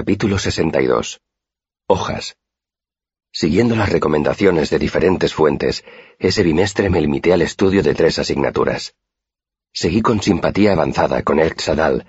Capítulo 0.00 0.38
62. 0.38 1.20
Hojas. 1.88 2.36
Siguiendo 3.32 3.74
las 3.74 3.90
recomendaciones 3.90 4.70
de 4.70 4.78
diferentes 4.78 5.34
fuentes, 5.34 5.84
ese 6.20 6.44
bimestre 6.44 6.88
me 6.88 7.00
limité 7.00 7.32
al 7.32 7.42
estudio 7.42 7.82
de 7.82 7.96
tres 7.96 8.20
asignaturas. 8.20 8.94
Seguí 9.72 10.00
con 10.00 10.22
simpatía 10.22 10.70
avanzada 10.70 11.24
con 11.24 11.40
Sadal, 11.56 12.06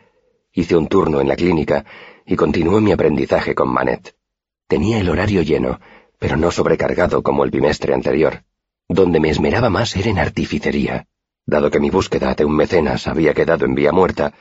hice 0.54 0.75
un 0.75 0.88
turno 0.88 1.20
en 1.20 1.29
la 1.29 1.36
clínica 1.36 1.83
y 2.28 2.36
continué 2.36 2.79
mi 2.79 2.92
aprendizaje 2.92 3.56
con 3.56 3.74
Manet. 3.74 4.15
Tenía 4.67 4.99
el 4.99 5.10
horario 5.10 5.42
lleno, 5.42 5.79
pero 6.19 6.37
no 6.37 6.51
sobrecargado 6.51 7.24
como 7.24 7.44
el 7.44 7.49
bimestre 7.49 7.96
anterior. 7.96 8.44
Donde 8.87 9.19
me 9.19 9.31
esmeraba 9.31 9.71
más 9.71 9.96
era 9.96 10.12
en 10.12 10.19
artificería. 10.19 11.08
Dado 11.47 11.71
que 11.71 11.79
mi 11.79 11.90
búsqueda 11.90 12.35
de 12.35 12.46
un 12.46 12.56
mecenas 12.56 13.08
había 13.08 13.33
quedado 13.33 13.65
en 13.65 13.74
vía 13.74 13.92
muerta, 13.92 14.35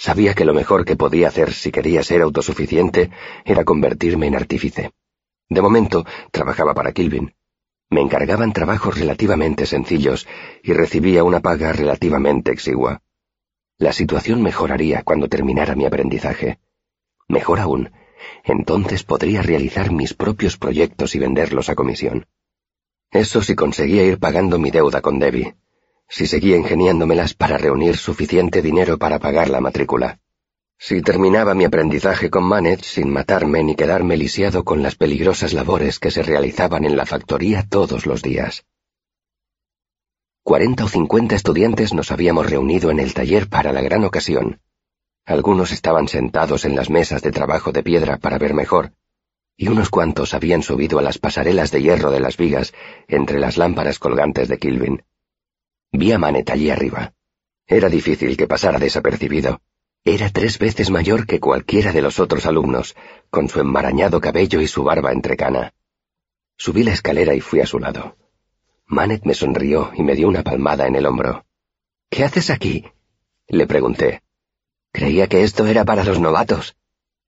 sabía 0.00 0.32
que 0.32 0.46
lo 0.46 0.54
mejor 0.54 0.86
que 0.86 0.96
podía 0.96 1.28
hacer 1.28 1.52
si 1.52 1.70
quería 1.70 2.02
ser 2.02 2.22
autosuficiente 2.22 3.10
era 3.44 3.66
convertirme 3.66 4.28
en 4.28 4.34
artífice. 4.34 4.92
De 5.50 5.60
momento, 5.60 6.06
trabajaba 6.30 6.72
para 6.72 6.92
Kilvin. 6.92 7.34
Me 7.90 8.00
encargaban 8.00 8.54
trabajos 8.54 8.98
relativamente 8.98 9.66
sencillos 9.66 10.26
y 10.62 10.72
recibía 10.72 11.22
una 11.22 11.40
paga 11.40 11.74
relativamente 11.74 12.50
exigua. 12.50 13.02
La 13.76 13.92
situación 13.92 14.42
mejoraría 14.42 15.02
cuando 15.02 15.28
terminara 15.28 15.74
mi 15.74 15.84
aprendizaje. 15.84 16.60
Mejor 17.28 17.60
aún, 17.60 17.92
entonces 18.44 19.04
podría 19.04 19.42
realizar 19.42 19.92
mis 19.92 20.14
propios 20.14 20.56
proyectos 20.56 21.14
y 21.14 21.18
venderlos 21.18 21.68
a 21.68 21.74
comisión. 21.74 22.26
Eso 23.10 23.42
si 23.42 23.54
conseguía 23.54 24.04
ir 24.04 24.18
pagando 24.18 24.58
mi 24.58 24.70
deuda 24.70 25.02
con 25.02 25.18
Debbie, 25.18 25.56
si 26.10 26.26
seguía 26.26 26.56
ingeniándomelas 26.56 27.34
para 27.34 27.56
reunir 27.56 27.96
suficiente 27.96 28.60
dinero 28.60 28.98
para 28.98 29.20
pagar 29.20 29.48
la 29.48 29.60
matrícula. 29.60 30.18
Si 30.76 31.02
terminaba 31.02 31.54
mi 31.54 31.64
aprendizaje 31.64 32.30
con 32.30 32.44
Manet 32.44 32.82
sin 32.82 33.10
matarme 33.10 33.62
ni 33.62 33.76
quedarme 33.76 34.16
lisiado 34.16 34.64
con 34.64 34.82
las 34.82 34.96
peligrosas 34.96 35.52
labores 35.52 35.98
que 36.00 36.10
se 36.10 36.22
realizaban 36.22 36.84
en 36.84 36.96
la 36.96 37.06
factoría 37.06 37.64
todos 37.68 38.06
los 38.06 38.22
días. 38.22 38.64
Cuarenta 40.42 40.84
o 40.84 40.88
cincuenta 40.88 41.36
estudiantes 41.36 41.94
nos 41.94 42.10
habíamos 42.10 42.50
reunido 42.50 42.90
en 42.90 42.98
el 42.98 43.14
taller 43.14 43.48
para 43.48 43.72
la 43.72 43.80
gran 43.80 44.02
ocasión. 44.04 44.60
Algunos 45.26 45.70
estaban 45.70 46.08
sentados 46.08 46.64
en 46.64 46.74
las 46.74 46.90
mesas 46.90 47.22
de 47.22 47.30
trabajo 47.30 47.70
de 47.70 47.84
piedra 47.84 48.16
para 48.16 48.38
ver 48.38 48.54
mejor, 48.54 48.94
y 49.56 49.68
unos 49.68 49.90
cuantos 49.90 50.34
habían 50.34 50.62
subido 50.62 50.98
a 50.98 51.02
las 51.02 51.18
pasarelas 51.18 51.70
de 51.70 51.82
hierro 51.82 52.10
de 52.10 52.20
las 52.20 52.36
vigas 52.36 52.72
entre 53.06 53.38
las 53.38 53.58
lámparas 53.58 53.98
colgantes 53.98 54.48
de 54.48 54.58
Kilvin. 54.58 55.02
Vi 55.92 56.12
a 56.12 56.18
Manet 56.18 56.48
allí 56.50 56.70
arriba. 56.70 57.12
Era 57.66 57.88
difícil 57.88 58.36
que 58.36 58.46
pasara 58.46 58.78
desapercibido. 58.78 59.60
Era 60.04 60.30
tres 60.30 60.58
veces 60.58 60.90
mayor 60.90 61.26
que 61.26 61.40
cualquiera 61.40 61.92
de 61.92 62.02
los 62.02 62.20
otros 62.20 62.46
alumnos, 62.46 62.96
con 63.28 63.48
su 63.48 63.60
enmarañado 63.60 64.20
cabello 64.20 64.60
y 64.60 64.66
su 64.66 64.82
barba 64.82 65.12
entrecana. 65.12 65.74
Subí 66.56 66.84
la 66.84 66.92
escalera 66.92 67.34
y 67.34 67.40
fui 67.40 67.60
a 67.60 67.66
su 67.66 67.78
lado. 67.78 68.16
Manet 68.86 69.24
me 69.24 69.34
sonrió 69.34 69.92
y 69.94 70.02
me 70.02 70.14
dio 70.14 70.28
una 70.28 70.42
palmada 70.42 70.86
en 70.86 70.96
el 70.96 71.06
hombro. 71.06 71.44
¿Qué 72.08 72.24
haces 72.24 72.50
aquí? 72.50 72.84
le 73.48 73.66
pregunté. 73.66 74.22
Creía 74.92 75.28
que 75.28 75.42
esto 75.42 75.66
era 75.66 75.84
para 75.84 76.04
los 76.04 76.18
novatos. 76.18 76.76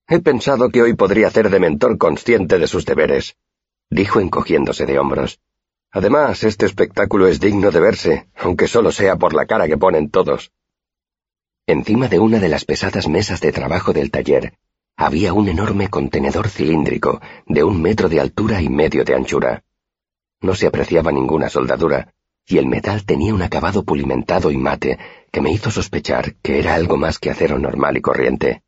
He 0.08 0.18
pensado 0.20 0.70
que 0.70 0.82
hoy 0.82 0.94
podría 0.94 1.28
hacer 1.28 1.50
de 1.50 1.60
mentor 1.60 1.98
consciente 1.98 2.58
de 2.58 2.66
sus 2.66 2.84
deberes, 2.84 3.36
dijo 3.90 4.20
encogiéndose 4.20 4.86
de 4.86 4.98
hombros. 4.98 5.40
Además, 5.92 6.42
este 6.42 6.64
espectáculo 6.64 7.26
es 7.26 7.38
digno 7.38 7.70
de 7.70 7.80
verse, 7.80 8.26
aunque 8.36 8.66
solo 8.66 8.90
sea 8.90 9.16
por 9.16 9.34
la 9.34 9.44
cara 9.44 9.68
que 9.68 9.76
ponen 9.76 10.08
todos. 10.08 10.50
Encima 11.66 12.08
de 12.08 12.18
una 12.18 12.38
de 12.38 12.48
las 12.48 12.64
pesadas 12.64 13.08
mesas 13.08 13.42
de 13.42 13.52
trabajo 13.52 13.92
del 13.92 14.10
taller, 14.10 14.54
había 14.96 15.34
un 15.34 15.48
enorme 15.48 15.88
contenedor 15.88 16.48
cilíndrico 16.48 17.20
de 17.46 17.62
un 17.62 17.80
metro 17.80 18.08
de 18.08 18.20
altura 18.20 18.62
y 18.62 18.70
medio 18.70 19.04
de 19.04 19.14
anchura. 19.14 19.64
No 20.40 20.54
se 20.54 20.66
apreciaba 20.66 21.12
ninguna 21.12 21.50
soldadura, 21.50 22.14
y 22.46 22.56
el 22.56 22.66
metal 22.66 23.04
tenía 23.04 23.34
un 23.34 23.42
acabado 23.42 23.84
pulimentado 23.84 24.50
y 24.50 24.56
mate 24.56 24.98
que 25.30 25.42
me 25.42 25.52
hizo 25.52 25.70
sospechar 25.70 26.36
que 26.36 26.58
era 26.58 26.74
algo 26.74 26.96
más 26.96 27.18
que 27.18 27.30
acero 27.30 27.58
normal 27.58 27.98
y 27.98 28.00
corriente. 28.00 28.62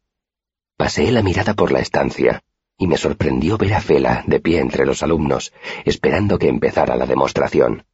Paseé 0.77 1.11
la 1.11 1.23
mirada 1.23 1.55
por 1.55 1.73
la 1.73 1.81
estancia, 1.81 2.43
y 2.79 2.87
me 2.87 2.97
sorprendió 2.97 3.57
ver 3.57 3.75
a 3.75 3.81
Fela 3.81 4.25
de 4.27 4.41
pie 4.41 4.61
entre 4.61 4.87
los 4.87 5.03
alumnos, 5.03 5.53
esperando 5.85 6.39
que 6.39 6.49
empezara 6.49 6.97
la 6.97 7.07
demostración. 7.07 7.85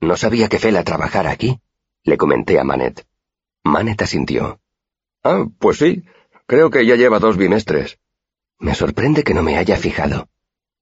No 0.00 0.16
sabía 0.16 0.48
que 0.48 0.58
Fela 0.58 0.84
trabajara 0.84 1.30
aquí, 1.30 1.60
le 2.04 2.16
comenté 2.16 2.58
a 2.58 2.64
Manet. 2.64 3.06
Manet 3.64 4.00
asintió. 4.02 4.60
Ah, 5.22 5.46
pues 5.58 5.78
sí, 5.78 6.04
creo 6.46 6.70
que 6.70 6.86
ya 6.86 6.96
lleva 6.96 7.18
dos 7.18 7.36
bimestres. 7.36 7.98
Me 8.58 8.74
sorprende 8.74 9.24
que 9.24 9.34
no 9.34 9.42
me 9.42 9.56
haya 9.56 9.76
fijado, 9.76 10.28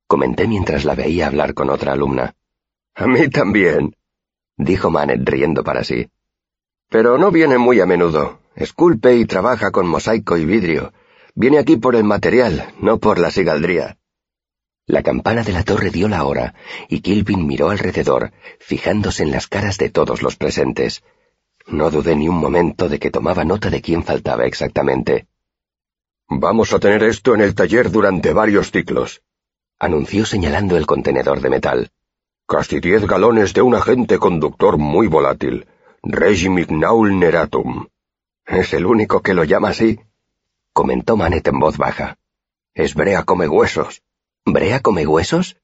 comenté 0.06 0.48
mientras 0.48 0.84
la 0.84 0.94
veía 0.94 1.26
hablar 1.26 1.54
con 1.54 1.70
otra 1.70 1.92
alumna. 1.92 2.34
A 2.94 3.06
mí 3.06 3.28
también, 3.28 3.94
dijo 4.56 4.90
Manet 4.90 5.28
riendo 5.28 5.62
para 5.62 5.84
sí. 5.84 6.08
Pero 6.88 7.18
no 7.18 7.30
viene 7.30 7.58
muy 7.58 7.80
a 7.80 7.86
menudo. 7.86 8.40
Esculpe 8.56 9.14
y 9.16 9.24
trabaja 9.24 9.70
con 9.70 9.86
mosaico 9.86 10.36
y 10.36 10.44
vidrio. 10.44 10.92
Viene 11.40 11.58
aquí 11.58 11.76
por 11.76 11.94
el 11.94 12.02
material, 12.02 12.74
no 12.80 12.98
por 12.98 13.20
la 13.20 13.30
sigaldría. 13.30 13.96
La 14.86 15.04
campana 15.04 15.44
de 15.44 15.52
la 15.52 15.62
torre 15.62 15.90
dio 15.90 16.08
la 16.08 16.24
hora, 16.24 16.54
y 16.88 17.00
Kilvin 17.00 17.46
miró 17.46 17.70
alrededor, 17.70 18.32
fijándose 18.58 19.22
en 19.22 19.30
las 19.30 19.46
caras 19.46 19.78
de 19.78 19.88
todos 19.88 20.20
los 20.20 20.34
presentes. 20.34 21.04
No 21.68 21.92
dudé 21.92 22.16
ni 22.16 22.28
un 22.28 22.38
momento 22.38 22.88
de 22.88 22.98
que 22.98 23.12
tomaba 23.12 23.44
nota 23.44 23.70
de 23.70 23.80
quién 23.80 24.02
faltaba 24.02 24.46
exactamente. 24.46 25.28
Vamos 26.28 26.72
a 26.72 26.80
tener 26.80 27.04
esto 27.04 27.36
en 27.36 27.42
el 27.42 27.54
taller 27.54 27.92
durante 27.92 28.32
varios 28.32 28.72
ciclos, 28.72 29.22
anunció 29.78 30.26
señalando 30.26 30.76
el 30.76 30.86
contenedor 30.86 31.40
de 31.40 31.50
metal. 31.50 31.90
Casi 32.48 32.80
diez 32.80 33.06
galones 33.06 33.54
de 33.54 33.62
un 33.62 33.76
agente 33.76 34.18
conductor 34.18 34.76
muy 34.76 35.06
volátil, 35.06 35.68
Regimignaul 36.02 37.16
neratum. 37.16 37.86
Es 38.44 38.72
el 38.72 38.86
único 38.86 39.22
que 39.22 39.34
lo 39.34 39.44
llama 39.44 39.68
así, 39.68 40.00
comentó 40.78 41.16
Manet 41.16 41.48
en 41.48 41.58
voz 41.58 41.76
baja. 41.76 42.18
Es 42.72 42.94
Brea 42.94 43.24
come 43.24 43.48
huesos. 43.48 44.00
¿Brea 44.44 44.78
come 44.78 45.08
huesos? 45.08 45.56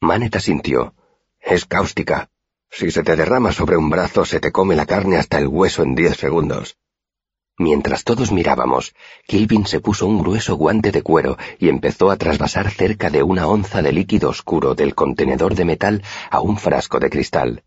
Manet 0.00 0.34
asintió. 0.34 0.92
Es 1.38 1.66
cáustica. 1.66 2.30
Si 2.68 2.90
se 2.90 3.04
te 3.04 3.14
derrama 3.14 3.52
sobre 3.52 3.76
un 3.76 3.90
brazo, 3.90 4.24
se 4.24 4.40
te 4.40 4.50
come 4.50 4.74
la 4.74 4.86
carne 4.86 5.18
hasta 5.18 5.38
el 5.38 5.46
hueso 5.46 5.84
en 5.84 5.94
diez 5.94 6.16
segundos. 6.16 6.76
Mientras 7.58 8.02
todos 8.02 8.32
mirábamos, 8.32 8.92
Kilvin 9.28 9.66
se 9.66 9.78
puso 9.78 10.08
un 10.08 10.18
grueso 10.18 10.56
guante 10.56 10.90
de 10.90 11.02
cuero 11.04 11.38
y 11.60 11.68
empezó 11.68 12.10
a 12.10 12.16
trasvasar 12.16 12.72
cerca 12.72 13.08
de 13.08 13.22
una 13.22 13.46
onza 13.46 13.82
de 13.82 13.92
líquido 13.92 14.30
oscuro 14.30 14.74
del 14.74 14.96
contenedor 14.96 15.54
de 15.54 15.64
metal 15.64 16.02
a 16.28 16.40
un 16.40 16.56
frasco 16.58 16.98
de 16.98 17.08
cristal. 17.08 17.62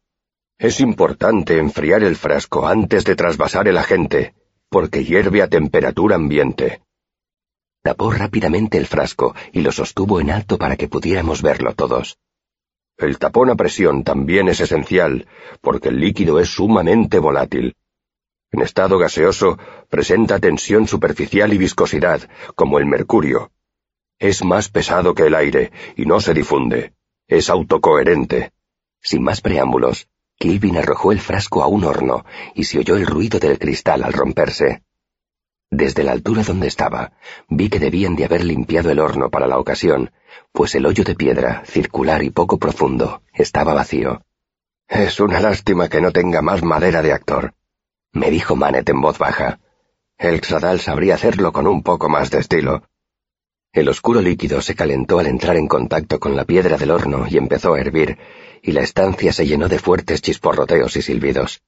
Es 0.58 0.82
importante 0.82 1.60
enfriar 1.60 2.04
el 2.04 2.18
frasco 2.18 2.68
antes 2.68 3.06
de 3.06 3.16
trasvasar 3.16 3.70
el 3.70 3.78
agente, 3.78 4.34
porque 4.74 5.04
hierve 5.04 5.44
a 5.44 5.48
temperatura 5.48 6.16
ambiente. 6.16 6.82
Tapó 7.84 8.10
rápidamente 8.10 8.80
el 8.80 8.88
frasco 8.88 9.36
y 9.52 9.62
lo 9.62 9.72
sostuvo 9.72 10.20
en 10.20 10.32
alto 10.32 10.58
para 10.58 10.78
que 10.78 10.88
pudiéramos 10.88 11.44
verlo 11.44 11.76
todos. 11.76 12.18
El 12.98 13.20
tapón 13.20 13.52
a 13.52 13.56
presión 13.56 14.04
también 14.04 14.48
es 14.48 14.62
esencial, 14.62 15.28
porque 15.62 15.90
el 15.90 16.00
líquido 16.00 16.40
es 16.40 16.50
sumamente 16.50 17.20
volátil. 17.20 17.76
En 18.52 18.64
estado 18.64 18.98
gaseoso, 18.98 19.60
presenta 19.90 20.40
tensión 20.40 20.88
superficial 20.88 21.54
y 21.54 21.60
viscosidad, 21.60 22.28
como 22.56 22.80
el 22.80 22.88
mercurio. 22.88 23.52
Es 24.18 24.44
más 24.44 24.70
pesado 24.70 25.14
que 25.14 25.28
el 25.28 25.36
aire 25.36 25.72
y 25.96 26.08
no 26.08 26.20
se 26.20 26.34
difunde. 26.34 26.94
Es 27.28 27.52
autocoherente. 27.52 28.54
Sin 29.02 29.22
más 29.22 29.40
preámbulos, 29.40 30.08
Kilvin 30.38 30.78
arrojó 30.78 31.12
el 31.12 31.20
frasco 31.20 31.64
a 31.64 31.68
un 31.68 31.84
horno 31.84 32.26
y 32.56 32.66
se 32.66 32.80
oyó 32.80 32.96
el 32.96 33.06
ruido 33.06 33.40
del 33.40 33.60
cristal 33.60 34.04
al 34.04 34.14
romperse. 34.14 34.84
Desde 35.70 36.04
la 36.04 36.12
altura 36.12 36.44
donde 36.44 36.68
estaba, 36.68 37.14
vi 37.50 37.70
que 37.70 37.80
debían 37.80 38.16
de 38.16 38.26
haber 38.26 38.44
limpiado 38.44 38.92
el 38.92 39.00
horno 39.00 39.30
para 39.30 39.48
la 39.48 39.58
ocasión, 39.58 40.12
pues 40.52 40.76
el 40.76 40.86
hoyo 40.86 41.04
de 41.04 41.16
piedra, 41.16 41.64
circular 41.66 42.24
y 42.24 42.30
poco 42.30 42.58
profundo, 42.60 43.24
estaba 43.34 43.74
vacío. 43.74 44.22
Es 44.88 45.20
una 45.20 45.40
lástima 45.40 45.90
que 45.90 46.02
no 46.02 46.12
tenga 46.12 46.42
más 46.42 46.62
madera 46.62 47.02
de 47.02 47.14
actor, 47.14 47.56
me 48.14 48.30
dijo 48.30 48.56
Manet 48.56 48.88
en 48.90 49.02
voz 49.02 49.18
baja. 49.18 49.60
El 50.20 50.40
Xadal 50.42 50.80
sabría 50.80 51.16
hacerlo 51.16 51.52
con 51.52 51.66
un 51.66 51.82
poco 51.82 52.10
más 52.10 52.30
de 52.30 52.40
estilo. 52.40 52.84
El 53.74 53.90
oscuro 53.90 54.22
líquido 54.22 54.62
se 54.62 54.76
calentó 54.76 55.18
al 55.18 55.26
entrar 55.26 55.58
en 55.58 55.68
contacto 55.68 56.20
con 56.20 56.36
la 56.36 56.46
piedra 56.46 56.78
del 56.78 56.92
horno 56.92 57.26
y 57.28 57.38
empezó 57.38 57.74
a 57.74 57.80
hervir, 57.80 58.20
y 58.62 58.72
la 58.72 58.82
estancia 58.82 59.34
se 59.34 59.48
llenó 59.48 59.68
de 59.68 59.80
fuertes 59.80 60.22
chisporroteos 60.22 60.96
y 60.96 61.02
silbidos. 61.02 61.64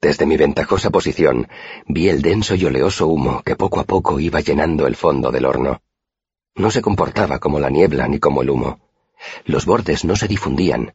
Desde 0.00 0.24
mi 0.24 0.36
ventajosa 0.36 0.90
posición 0.90 1.48
vi 1.88 2.08
el 2.08 2.22
denso 2.22 2.54
y 2.54 2.64
oleoso 2.64 3.08
humo 3.08 3.42
que 3.44 3.56
poco 3.56 3.80
a 3.80 3.84
poco 3.84 4.20
iba 4.20 4.38
llenando 4.38 4.86
el 4.86 4.94
fondo 4.94 5.32
del 5.32 5.44
horno. 5.44 5.82
No 6.54 6.70
se 6.70 6.80
comportaba 6.80 7.40
como 7.40 7.58
la 7.58 7.70
niebla 7.70 8.06
ni 8.06 8.20
como 8.20 8.42
el 8.42 8.50
humo. 8.50 8.78
Los 9.44 9.66
bordes 9.66 10.04
no 10.04 10.14
se 10.14 10.28
difundían. 10.28 10.94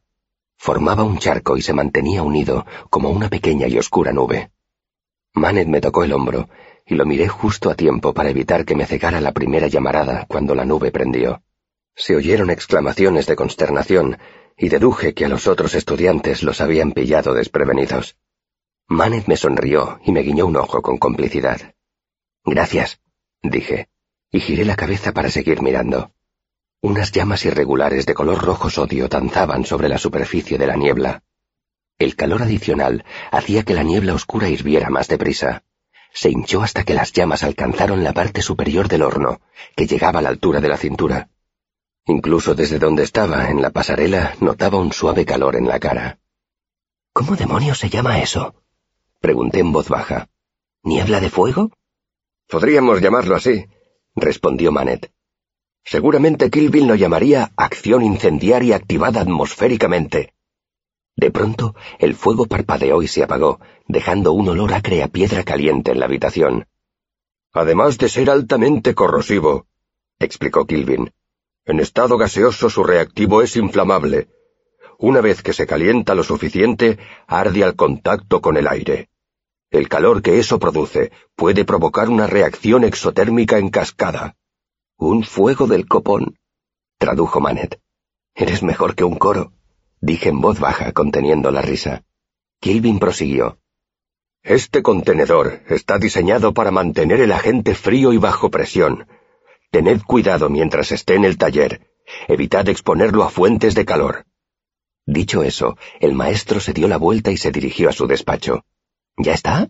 Formaba 0.56 1.04
un 1.04 1.18
charco 1.18 1.58
y 1.58 1.62
se 1.62 1.74
mantenía 1.74 2.24
unido 2.24 2.66
como 2.90 3.10
una 3.10 3.30
pequeña 3.30 3.68
y 3.68 3.78
oscura 3.78 4.14
nube. 4.14 4.52
Manet 5.34 5.68
me 5.68 5.82
tocó 5.82 6.06
el 6.06 6.14
hombro, 6.14 6.48
y 6.88 6.95
lo 6.95 7.06
miré 7.06 7.28
justo 7.28 7.69
a 7.69 7.75
tiempo 7.75 8.13
para 8.13 8.30
evitar 8.30 8.63
que 8.63 8.75
me 8.75 8.86
cegara 8.86 9.19
la 9.19 9.34
primera 9.34 9.68
llamarada 9.68 10.25
cuando 10.28 10.56
la 10.56 10.66
nube 10.66 10.92
prendió. 10.92 11.44
Se 11.95 12.16
oyeron 12.16 12.50
exclamaciones 12.50 13.28
de 13.28 13.36
consternación, 13.36 14.18
y 14.57 14.69
deduje 14.69 15.13
que 15.13 15.25
a 15.25 15.30
los 15.30 15.48
otros 15.48 15.75
estudiantes 15.75 16.44
los 16.44 16.62
habían 16.62 16.94
pillado 16.94 17.34
desprevenidos. 17.34 18.18
Manet 18.88 19.28
me 19.28 19.36
sonrió 19.36 20.00
y 20.06 20.12
me 20.12 20.22
guiñó 20.22 20.45
un 20.45 20.56
ojo 20.56 20.81
con 20.81 20.98
complicidad. 20.98 21.75
Gracias, 22.45 23.01
dije, 23.44 23.89
y 24.31 24.39
giré 24.39 24.63
la 24.63 24.75
cabeza 24.75 25.12
para 25.12 25.30
seguir 25.30 25.62
mirando. 25.62 26.12
Unas 26.81 27.12
llamas 27.12 27.44
irregulares 27.44 28.06
de 28.06 28.13
color 28.13 28.42
rojo 28.42 28.69
sodio 28.69 29.10
danzaban 29.10 29.66
sobre 29.66 29.89
la 29.89 29.98
superficie 29.98 30.57
de 30.57 30.68
la 30.68 30.75
niebla. 30.75 31.24
El 32.00 32.16
calor 32.16 32.44
adicional 32.44 33.04
hacía 33.31 33.63
que 33.63 33.74
la 33.74 33.84
niebla 33.84 34.13
oscura 34.13 34.48
hirviera 34.48 34.89
más 34.89 35.07
deprisa. 35.07 35.63
Se 36.18 36.31
hinchó 36.31 36.64
hasta 36.64 36.84
que 36.84 36.96
las 36.96 37.14
llamas 37.14 37.44
alcanzaron 37.44 38.04
la 38.04 38.12
parte 38.12 38.42
superior 38.42 38.88
del 38.88 39.04
horno, 39.04 39.40
que 39.75 39.86
llegaba 39.86 40.18
a 40.18 40.24
la 40.24 40.30
altura 40.30 40.60
de 40.62 40.68
la 40.68 40.78
cintura. 40.78 41.30
Incluso 42.08 42.56
desde 42.56 42.80
donde 42.80 43.04
estaba, 43.04 43.52
en 43.52 43.62
la 43.62 43.69
pasarela, 43.69 44.36
notaba 44.40 44.80
un 44.80 44.92
suave 44.92 45.25
calor 45.25 45.56
en 45.56 45.68
la 45.68 45.80
cara. 45.80 46.18
¿Cómo 47.14 47.36
demonios 47.36 47.78
se 47.78 47.90
llama 47.90 48.19
eso? 48.19 48.56
Pregunté 49.19 49.60
en 49.60 49.72
voz 49.72 49.90
baja. 49.90 50.28
¿Niebla 50.81 51.19
de 51.19 51.30
fuego? 51.30 51.69
Podríamos 52.48 53.00
llamarlo 53.00 53.36
así, 53.36 53.68
respondió 54.16 54.72
Manet. 54.72 55.12
Seguramente 55.86 56.50
Kilville 56.50 56.88
lo 56.88 56.96
llamaría 56.96 57.52
acción 57.56 58.02
incendiaria 58.02 58.75
activada 58.75 59.22
atmosféricamente. 59.22 60.34
De 61.18 61.31
pronto, 61.31 61.75
el 61.98 62.14
fuego 62.14 62.46
parpadeó 62.46 63.02
y 63.02 63.08
se 63.08 63.24
apagó, 63.24 63.60
dejando 63.88 64.34
un 64.34 64.50
olor 64.50 64.72
acre 64.74 65.02
a 65.02 65.08
piedra 65.08 65.44
caliente 65.44 65.92
en 65.92 66.00
la 66.00 66.06
habitación. 66.06 66.68
Además 67.52 67.98
de 67.98 68.08
ser 68.08 68.30
altamente 68.30 68.94
corrosivo, 68.94 69.66
explicó 70.19 70.68
Kilvin. 70.68 71.12
En 71.66 71.80
estado 71.80 72.19
gaseoso 72.19 72.69
su 72.69 72.84
reactivo 72.84 73.42
es 73.42 73.56
inflamable. 73.56 74.30
Una 75.00 75.19
vez 75.19 75.42
que 75.42 75.54
se 75.54 75.66
calienta 75.66 76.14
lo 76.14 76.24
suficiente, 76.24 77.00
arde 77.25 77.63
al 77.63 77.75
contacto 77.75 78.40
con 78.40 78.56
el 78.56 78.68
aire. 78.68 79.10
El 79.72 79.90
calor 79.90 80.22
que 80.22 80.38
eso 80.38 80.60
produce 80.60 81.12
puede 81.36 81.66
provocar 81.66 82.10
una 82.10 82.28
reacción 82.28 82.84
exotérmica 82.84 83.58
en 83.58 83.70
cascada. 83.70 84.36
Un 84.98 85.24
fuego 85.24 85.66
del 85.66 85.88
copón, 85.88 86.38
tradujo 87.00 87.40
Manet. 87.40 87.81
Eres 88.36 88.62
mejor 88.62 88.94
que 88.94 89.04
un 89.04 89.16
coro 89.16 89.52
dije 90.02 90.30
en 90.30 90.42
voz 90.42 90.60
baja, 90.60 90.92
conteniendo 90.92 91.52
la 91.52 91.62
risa. 91.62 92.04
Kilvin 92.60 93.00
prosiguió. 93.00 93.60
Este 94.44 94.82
contenedor 94.82 95.62
está 95.68 95.98
diseñado 96.00 96.54
para 96.54 96.72
mantener 96.72 97.22
el 97.22 97.32
agente 97.32 97.76
frío 97.76 98.14
y 98.14 98.18
bajo 98.18 98.50
presión. 98.50 99.08
Tened 99.72 100.02
cuidado 100.04 100.50
mientras 100.50 100.92
esté 100.92 101.16
en 101.16 101.26
el 101.26 101.38
taller. 101.38 101.88
Evitad 102.28 102.70
exponerlo 102.70 103.24
a 103.24 103.30
fuentes 103.30 103.76
de 103.76 103.86
calor. 103.86 104.26
Dicho 105.06 105.44
eso, 105.44 105.78
el 106.00 106.14
maestro 106.14 106.60
se 106.60 106.74
dio 106.74 106.88
la 106.88 106.98
vuelta 106.98 107.32
y 107.32 107.38
se 107.38 107.52
dirigió 107.52 107.90
a 107.90 107.94
su 107.94 108.08
despacho. 108.08 108.66
¿Ya 109.18 109.34
está? 109.34 109.70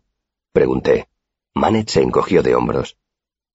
pregunté. 0.51 1.07
Manet 1.53 1.89
se 1.89 2.01
encogió 2.01 2.43
de 2.43 2.55
hombros. 2.55 2.97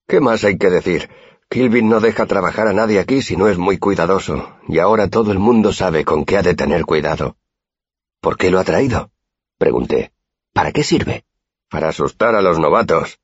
¿Qué 0.09 0.21
más 0.21 0.45
hay 0.45 0.59
que 0.59 0.71
decir? 0.71 1.09
Kilvin 1.53 1.91
no 1.91 2.01
deja 2.01 2.25
trabajar 2.25 2.67
a 2.67 2.73
nadie 2.73 2.99
aquí 2.99 3.21
si 3.21 3.37
no 3.37 3.47
es 3.47 3.59
muy 3.59 3.77
cuidadoso, 3.77 4.57
y 4.69 4.79
ahora 4.79 5.09
todo 5.09 5.33
el 5.33 5.39
mundo 5.39 5.71
sabe 5.75 6.03
con 6.03 6.25
qué 6.25 6.39
ha 6.39 6.43
de 6.43 6.55
tener 6.55 6.87
cuidado. 6.87 7.37
¿Por 8.23 8.39
qué 8.39 8.51
lo 8.51 8.59
ha 8.59 8.65
traído? 8.65 9.11
pregunté. 9.59 10.13
¿Para 10.55 10.73
qué 10.73 10.83
sirve? 10.83 11.27
Para 11.69 11.91
asustar 11.91 12.35
a 12.37 12.41
los 12.41 12.59
novatos. 12.59 13.19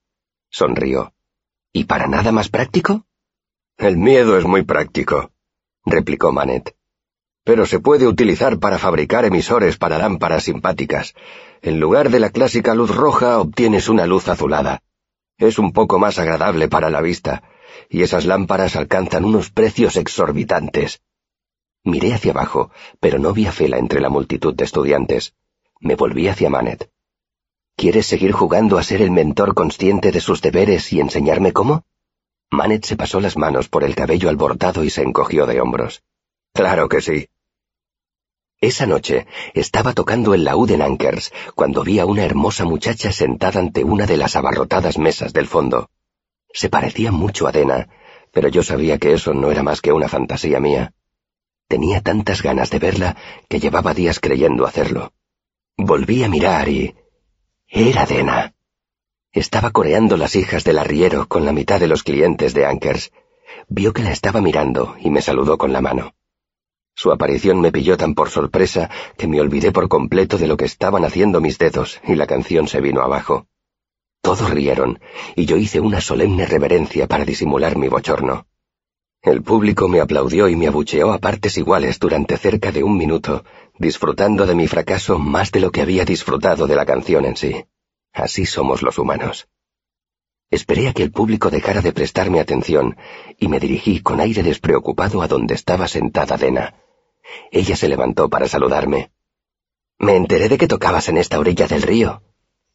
Sonrió. 0.50 1.14
¿Y 1.72 1.84
para 1.84 2.06
nada 2.06 2.30
más 2.30 2.50
práctico? 2.50 3.06
El 3.78 3.96
miedo 3.96 4.36
es 4.36 4.44
muy 4.44 4.62
práctico, 4.62 5.30
replicó 5.86 6.30
Manet. 6.30 6.76
Pero 7.44 7.64
se 7.64 7.80
puede 7.80 8.06
utilizar 8.06 8.58
para 8.58 8.76
fabricar 8.76 9.24
emisores 9.24 9.78
para 9.78 9.96
lámparas 9.96 10.44
simpáticas. 10.44 11.14
En 11.62 11.80
lugar 11.80 12.10
de 12.10 12.20
la 12.20 12.28
clásica 12.28 12.74
luz 12.74 12.94
roja 12.94 13.38
obtienes 13.38 13.88
una 13.88 14.04
luz 14.04 14.28
azulada. 14.28 14.82
Es 15.38 15.58
un 15.58 15.72
poco 15.72 15.98
más 15.98 16.18
agradable 16.18 16.68
para 16.68 16.90
la 16.90 17.00
vista 17.00 17.42
y 17.88 18.02
esas 18.02 18.24
lámparas 18.24 18.76
alcanzan 18.76 19.24
unos 19.24 19.50
precios 19.50 19.96
exorbitantes. 19.96 21.00
Miré 21.84 22.14
hacia 22.14 22.32
abajo, 22.32 22.70
pero 23.00 23.18
no 23.18 23.32
vi 23.32 23.46
a 23.46 23.52
Fela 23.52 23.78
entre 23.78 24.00
la 24.00 24.08
multitud 24.08 24.54
de 24.54 24.64
estudiantes. 24.64 25.34
Me 25.80 25.94
volví 25.94 26.28
hacia 26.28 26.50
Manet. 26.50 26.90
¿Quieres 27.76 28.06
seguir 28.06 28.32
jugando 28.32 28.76
a 28.76 28.82
ser 28.82 29.02
el 29.02 29.10
mentor 29.10 29.54
consciente 29.54 30.10
de 30.10 30.20
sus 30.20 30.42
deberes 30.42 30.92
y 30.92 31.00
enseñarme 31.00 31.52
cómo? 31.52 31.84
Manet 32.50 32.84
se 32.84 32.96
pasó 32.96 33.20
las 33.20 33.36
manos 33.36 33.68
por 33.68 33.84
el 33.84 33.94
cabello 33.94 34.28
alborotado 34.28 34.82
y 34.82 34.90
se 34.90 35.02
encogió 35.02 35.46
de 35.46 35.60
hombros. 35.60 36.02
Claro 36.52 36.88
que 36.88 37.00
sí. 37.00 37.28
Esa 38.60 38.86
noche 38.86 39.28
estaba 39.54 39.92
tocando 39.92 40.34
el 40.34 40.42
laúd 40.42 40.72
en 40.72 40.82
Ankers 40.82 41.32
cuando 41.54 41.84
vi 41.84 42.00
a 42.00 42.06
una 42.06 42.24
hermosa 42.24 42.64
muchacha 42.64 43.12
sentada 43.12 43.60
ante 43.60 43.84
una 43.84 44.06
de 44.06 44.16
las 44.16 44.34
abarrotadas 44.34 44.98
mesas 44.98 45.32
del 45.32 45.46
fondo. 45.46 45.90
Se 46.52 46.68
parecía 46.68 47.12
mucho 47.12 47.46
a 47.46 47.52
Dena, 47.52 47.88
pero 48.32 48.48
yo 48.48 48.62
sabía 48.62 48.98
que 48.98 49.12
eso 49.12 49.34
no 49.34 49.50
era 49.50 49.62
más 49.62 49.80
que 49.80 49.92
una 49.92 50.08
fantasía 50.08 50.60
mía. 50.60 50.92
Tenía 51.68 52.00
tantas 52.00 52.42
ganas 52.42 52.70
de 52.70 52.78
verla 52.78 53.16
que 53.48 53.60
llevaba 53.60 53.94
días 53.94 54.20
creyendo 54.20 54.66
hacerlo. 54.66 55.12
Volví 55.76 56.24
a 56.24 56.28
mirar 56.28 56.68
y... 56.68 56.96
Era 57.66 58.06
Dena. 58.06 58.54
Estaba 59.32 59.70
coreando 59.70 60.16
las 60.16 60.34
hijas 60.36 60.64
del 60.64 60.78
arriero 60.78 61.28
con 61.28 61.44
la 61.44 61.52
mitad 61.52 61.78
de 61.78 61.86
los 61.86 62.02
clientes 62.02 62.54
de 62.54 62.64
Ankers. 62.64 63.12
Vio 63.68 63.92
que 63.92 64.02
la 64.02 64.12
estaba 64.12 64.40
mirando 64.40 64.96
y 64.98 65.10
me 65.10 65.20
saludó 65.20 65.58
con 65.58 65.72
la 65.72 65.82
mano. 65.82 66.14
Su 66.94 67.12
aparición 67.12 67.60
me 67.60 67.70
pilló 67.70 67.96
tan 67.96 68.14
por 68.14 68.30
sorpresa 68.30 68.90
que 69.16 69.28
me 69.28 69.40
olvidé 69.40 69.70
por 69.70 69.88
completo 69.88 70.38
de 70.38 70.48
lo 70.48 70.56
que 70.56 70.64
estaban 70.64 71.04
haciendo 71.04 71.40
mis 71.40 71.58
dedos 71.58 72.00
y 72.04 72.14
la 72.14 72.26
canción 72.26 72.66
se 72.66 72.80
vino 72.80 73.02
abajo. 73.02 73.46
Todos 74.28 74.50
rieron, 74.50 75.00
y 75.36 75.46
yo 75.46 75.56
hice 75.56 75.80
una 75.80 76.02
solemne 76.02 76.44
reverencia 76.44 77.06
para 77.06 77.24
disimular 77.24 77.78
mi 77.78 77.88
bochorno. 77.88 78.46
El 79.22 79.42
público 79.42 79.88
me 79.88 80.00
aplaudió 80.00 80.50
y 80.50 80.54
me 80.54 80.66
abucheó 80.66 81.14
a 81.14 81.18
partes 81.18 81.56
iguales 81.56 81.98
durante 81.98 82.36
cerca 82.36 82.70
de 82.70 82.82
un 82.82 82.98
minuto, 82.98 83.42
disfrutando 83.78 84.44
de 84.44 84.54
mi 84.54 84.66
fracaso 84.66 85.18
más 85.18 85.50
de 85.50 85.60
lo 85.60 85.70
que 85.70 85.80
había 85.80 86.04
disfrutado 86.04 86.66
de 86.66 86.76
la 86.76 86.84
canción 86.84 87.24
en 87.24 87.36
sí. 87.38 87.64
Así 88.12 88.44
somos 88.44 88.82
los 88.82 88.98
humanos. 88.98 89.48
Esperé 90.50 90.88
a 90.88 90.92
que 90.92 91.04
el 91.04 91.10
público 91.10 91.48
dejara 91.48 91.80
de 91.80 91.94
prestarme 91.94 92.38
atención 92.38 92.98
y 93.38 93.48
me 93.48 93.58
dirigí 93.58 94.02
con 94.02 94.20
aire 94.20 94.42
despreocupado 94.42 95.22
a 95.22 95.28
donde 95.28 95.54
estaba 95.54 95.88
sentada 95.88 96.36
Dena. 96.36 96.74
Ella 97.50 97.76
se 97.76 97.88
levantó 97.88 98.28
para 98.28 98.46
saludarme. 98.46 99.10
Me 99.98 100.16
enteré 100.16 100.50
de 100.50 100.58
que 100.58 100.68
tocabas 100.68 101.08
en 101.08 101.16
esta 101.16 101.38
orilla 101.38 101.66
del 101.66 101.80
río, 101.80 102.22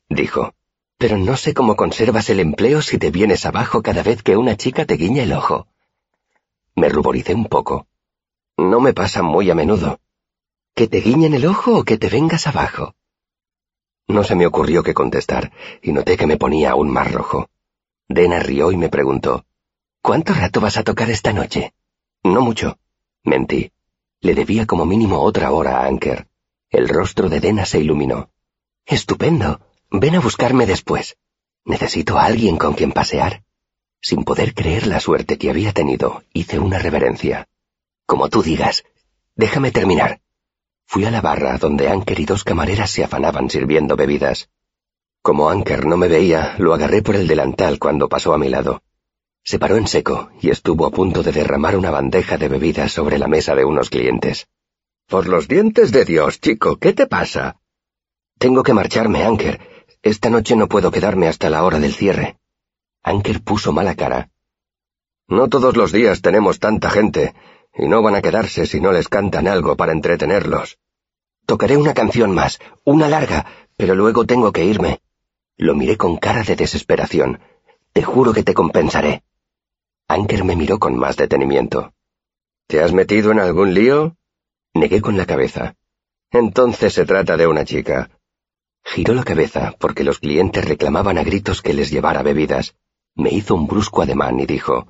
dijo 0.10 0.56
pero 0.98 1.18
no 1.18 1.36
sé 1.38 1.54
cómo 1.54 1.76
conservas 1.76 2.30
el 2.30 2.40
empleo 2.40 2.82
si 2.82 2.98
te 2.98 3.12
vienes 3.12 3.46
abajo 3.46 3.82
cada 3.82 4.04
vez 4.04 4.24
que 4.24 4.38
una 4.38 4.56
chica 4.58 4.86
te 4.86 4.96
guiña 4.96 5.24
el 5.24 5.34
ojo. 5.34 5.68
Me 6.76 6.90
ruboricé 6.90 7.34
un 7.34 7.46
poco. 7.46 7.88
No 8.58 8.80
me 8.80 8.94
pasa 8.94 9.22
muy 9.22 9.50
a 9.50 9.56
menudo. 9.56 10.00
¿Que 10.76 10.88
te 10.88 11.02
guiñen 11.02 11.34
el 11.34 11.46
ojo 11.46 11.78
o 11.80 11.84
que 11.84 11.98
te 11.98 12.10
vengas 12.10 12.48
abajo? 12.48 12.96
No 14.08 14.24
se 14.24 14.36
me 14.36 14.46
ocurrió 14.46 14.84
qué 14.84 14.94
contestar, 14.94 15.52
y 15.82 15.92
noté 15.92 16.18
que 16.18 16.28
me 16.28 16.38
ponía 16.38 16.72
aún 16.72 16.90
más 16.90 17.12
rojo. 17.12 17.50
Dena 18.08 18.40
rió 18.40 18.72
y 18.72 18.78
me 18.78 18.90
preguntó, 18.90 19.46
¿Cuánto 20.02 20.34
rato 20.34 20.60
vas 20.60 20.78
a 20.78 20.84
tocar 20.84 21.10
esta 21.10 21.32
noche? 21.32 21.74
No 22.24 22.42
mucho. 22.42 22.78
Mentí. 23.24 23.72
Le 24.20 24.36
debía 24.36 24.66
como 24.66 24.86
mínimo 24.86 25.22
otra 25.22 25.52
hora 25.52 25.80
a 25.80 25.86
Anker. 25.86 26.28
El 26.70 26.90
rostro 26.90 27.30
de 27.30 27.40
Dena 27.40 27.66
se 27.66 27.80
iluminó. 27.80 28.30
Estupendo. 28.86 29.62
Ven 29.96 30.16
a 30.16 30.20
buscarme 30.20 30.66
después. 30.66 31.18
Necesito 31.66 32.18
a 32.18 32.26
alguien 32.26 32.58
con 32.58 32.74
quien 32.74 32.92
pasear. 32.92 33.44
Sin 34.02 34.24
poder 34.24 34.56
creer 34.56 34.88
la 34.88 35.00
suerte 35.00 35.38
que 35.38 35.52
había 35.52 35.72
tenido, 35.72 36.24
hice 36.34 36.58
una 36.58 36.80
reverencia. 36.80 37.48
Como 38.08 38.28
tú 38.28 38.42
digas. 38.42 38.84
Déjame 39.36 39.70
terminar. 39.70 40.20
Fui 40.88 41.06
a 41.06 41.12
la 41.12 41.22
barra 41.22 41.60
donde 41.60 41.90
Anker 41.90 42.20
y 42.20 42.26
dos 42.26 42.44
camareras 42.44 42.90
se 42.90 43.04
afanaban 43.04 43.52
sirviendo 43.52 43.96
bebidas. 43.96 44.50
Como 45.22 45.48
Anker 45.48 45.86
no 45.86 45.96
me 45.96 46.08
veía, 46.08 46.56
lo 46.58 46.74
agarré 46.74 47.04
por 47.04 47.16
el 47.16 47.28
delantal 47.28 47.78
cuando 47.78 48.10
pasó 48.10 48.34
a 48.34 48.40
mi 48.40 48.50
lado. 48.50 48.82
Se 49.44 49.60
paró 49.60 49.78
en 49.78 49.86
seco 49.86 50.32
y 50.42 50.50
estuvo 50.50 50.88
a 50.88 50.92
punto 50.92 51.22
de 51.22 51.34
derramar 51.34 51.78
una 51.78 51.92
bandeja 51.92 52.40
de 52.40 52.48
bebidas 52.48 52.92
sobre 52.92 53.20
la 53.20 53.28
mesa 53.28 53.54
de 53.54 53.64
unos 53.64 53.92
clientes. 53.92 54.48
Por 55.08 55.28
los 55.28 55.48
dientes 55.48 55.92
de 55.92 56.04
Dios, 56.04 56.42
chico, 56.42 56.78
¿qué 56.78 56.94
te 56.94 57.06
pasa? 57.06 57.60
Tengo 58.40 58.64
que 58.64 58.74
marcharme, 58.74 59.24
Anker. 59.24 59.73
Esta 60.04 60.30
noche 60.30 60.58
no 60.58 60.68
puedo 60.68 60.92
quedarme 60.92 61.30
hasta 61.30 61.50
la 61.50 61.64
hora 61.64 61.80
del 61.80 61.94
cierre. 61.94 62.38
Anker 63.04 63.42
puso 63.42 63.72
mala 63.72 63.96
cara. 63.96 64.30
No 65.30 65.48
todos 65.48 65.78
los 65.78 65.94
días 65.94 66.22
tenemos 66.22 66.60
tanta 66.60 66.90
gente, 66.90 67.34
y 67.74 67.88
no 67.88 68.02
van 68.02 68.16
a 68.16 68.22
quedarse 68.22 68.66
si 68.66 68.82
no 68.82 68.92
les 68.92 69.08
cantan 69.08 69.48
algo 69.48 69.78
para 69.78 69.94
entretenerlos. 69.94 70.78
Tocaré 71.46 71.78
una 71.78 71.94
canción 71.94 72.32
más, 72.32 72.60
una 72.84 73.08
larga, 73.08 73.46
pero 73.78 73.96
luego 73.96 74.26
tengo 74.26 74.52
que 74.52 74.66
irme. 74.66 75.02
Lo 75.56 75.74
miré 75.74 75.96
con 75.96 76.18
cara 76.18 76.44
de 76.44 76.58
desesperación, 76.58 77.40
Te 77.94 78.04
juro 78.04 78.34
que 78.34 78.44
te 78.44 78.54
compensaré. 78.54 79.24
Anker 80.10 80.44
me 80.44 80.58
miró 80.58 80.80
con 80.80 80.98
más 80.98 81.16
detenimiento. 81.16 81.94
¿Te 82.68 82.82
has 82.82 82.92
metido 82.92 83.32
en 83.32 83.40
algún 83.40 83.74
lío? 83.74 84.18
Negué 84.74 85.00
con 85.00 85.16
la 85.16 85.26
cabeza. 85.26 85.76
Entonces 86.32 86.94
se 86.94 87.06
trata 87.06 87.38
de 87.38 87.48
una 87.48 87.64
chica. 87.64 88.10
Giró 88.84 89.14
la 89.14 89.24
cabeza 89.24 89.76
porque 89.80 90.04
los 90.04 90.20
clientes 90.20 90.66
reclamaban 90.66 91.18
a 91.18 91.24
gritos 91.24 91.62
que 91.62 91.74
les 91.74 91.90
llevara 91.90 92.22
bebidas. 92.22 92.76
Me 93.16 93.32
hizo 93.32 93.56
un 93.56 93.68
brusco 93.68 94.02
ademán 94.02 94.40
y 94.40 94.46
dijo, 94.46 94.88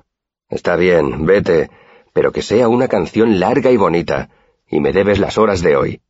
Está 0.48 0.76
bien, 0.76 1.26
vete, 1.26 1.70
pero 2.12 2.32
que 2.32 2.42
sea 2.42 2.68
una 2.68 2.88
canción 2.88 3.40
larga 3.40 3.70
y 3.70 3.76
bonita, 3.76 4.30
y 4.68 4.80
me 4.80 4.92
debes 4.92 5.18
las 5.18 5.38
horas 5.38 5.62
de 5.62 5.76
hoy. 5.76 6.00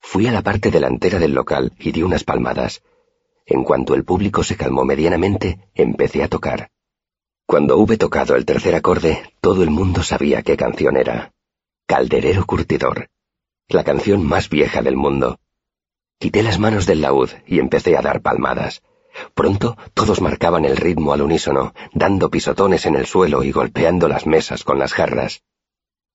Fui 0.00 0.26
a 0.26 0.32
la 0.32 0.42
parte 0.42 0.70
delantera 0.70 1.18
del 1.18 1.34
local 1.34 1.72
y 1.78 1.92
di 1.92 2.02
unas 2.02 2.24
palmadas. 2.24 2.82
En 3.46 3.64
cuanto 3.64 3.94
el 3.94 4.04
público 4.04 4.42
se 4.42 4.56
calmó 4.56 4.84
medianamente, 4.84 5.68
empecé 5.74 6.22
a 6.22 6.28
tocar. 6.28 6.70
Cuando 7.46 7.78
hube 7.78 7.96
tocado 7.96 8.36
el 8.36 8.44
tercer 8.44 8.74
acorde, 8.74 9.22
todo 9.40 9.62
el 9.62 9.70
mundo 9.70 10.02
sabía 10.02 10.42
qué 10.42 10.56
canción 10.56 10.96
era. 10.96 11.32
Calderero 11.86 12.46
Curtidor. 12.46 13.08
La 13.68 13.82
canción 13.82 14.24
más 14.24 14.48
vieja 14.48 14.82
del 14.82 14.96
mundo. 14.96 15.38
Quité 16.20 16.42
las 16.42 16.58
manos 16.58 16.84
del 16.84 17.00
laúd 17.00 17.30
y 17.46 17.60
empecé 17.60 17.96
a 17.96 18.02
dar 18.02 18.20
palmadas. 18.20 18.82
Pronto 19.32 19.78
todos 19.94 20.20
marcaban 20.20 20.66
el 20.66 20.76
ritmo 20.76 21.14
al 21.14 21.22
unísono, 21.22 21.72
dando 21.94 22.28
pisotones 22.28 22.84
en 22.84 22.94
el 22.94 23.06
suelo 23.06 23.42
y 23.42 23.52
golpeando 23.52 24.06
las 24.06 24.26
mesas 24.26 24.62
con 24.62 24.78
las 24.78 24.92
jarras. 24.92 25.42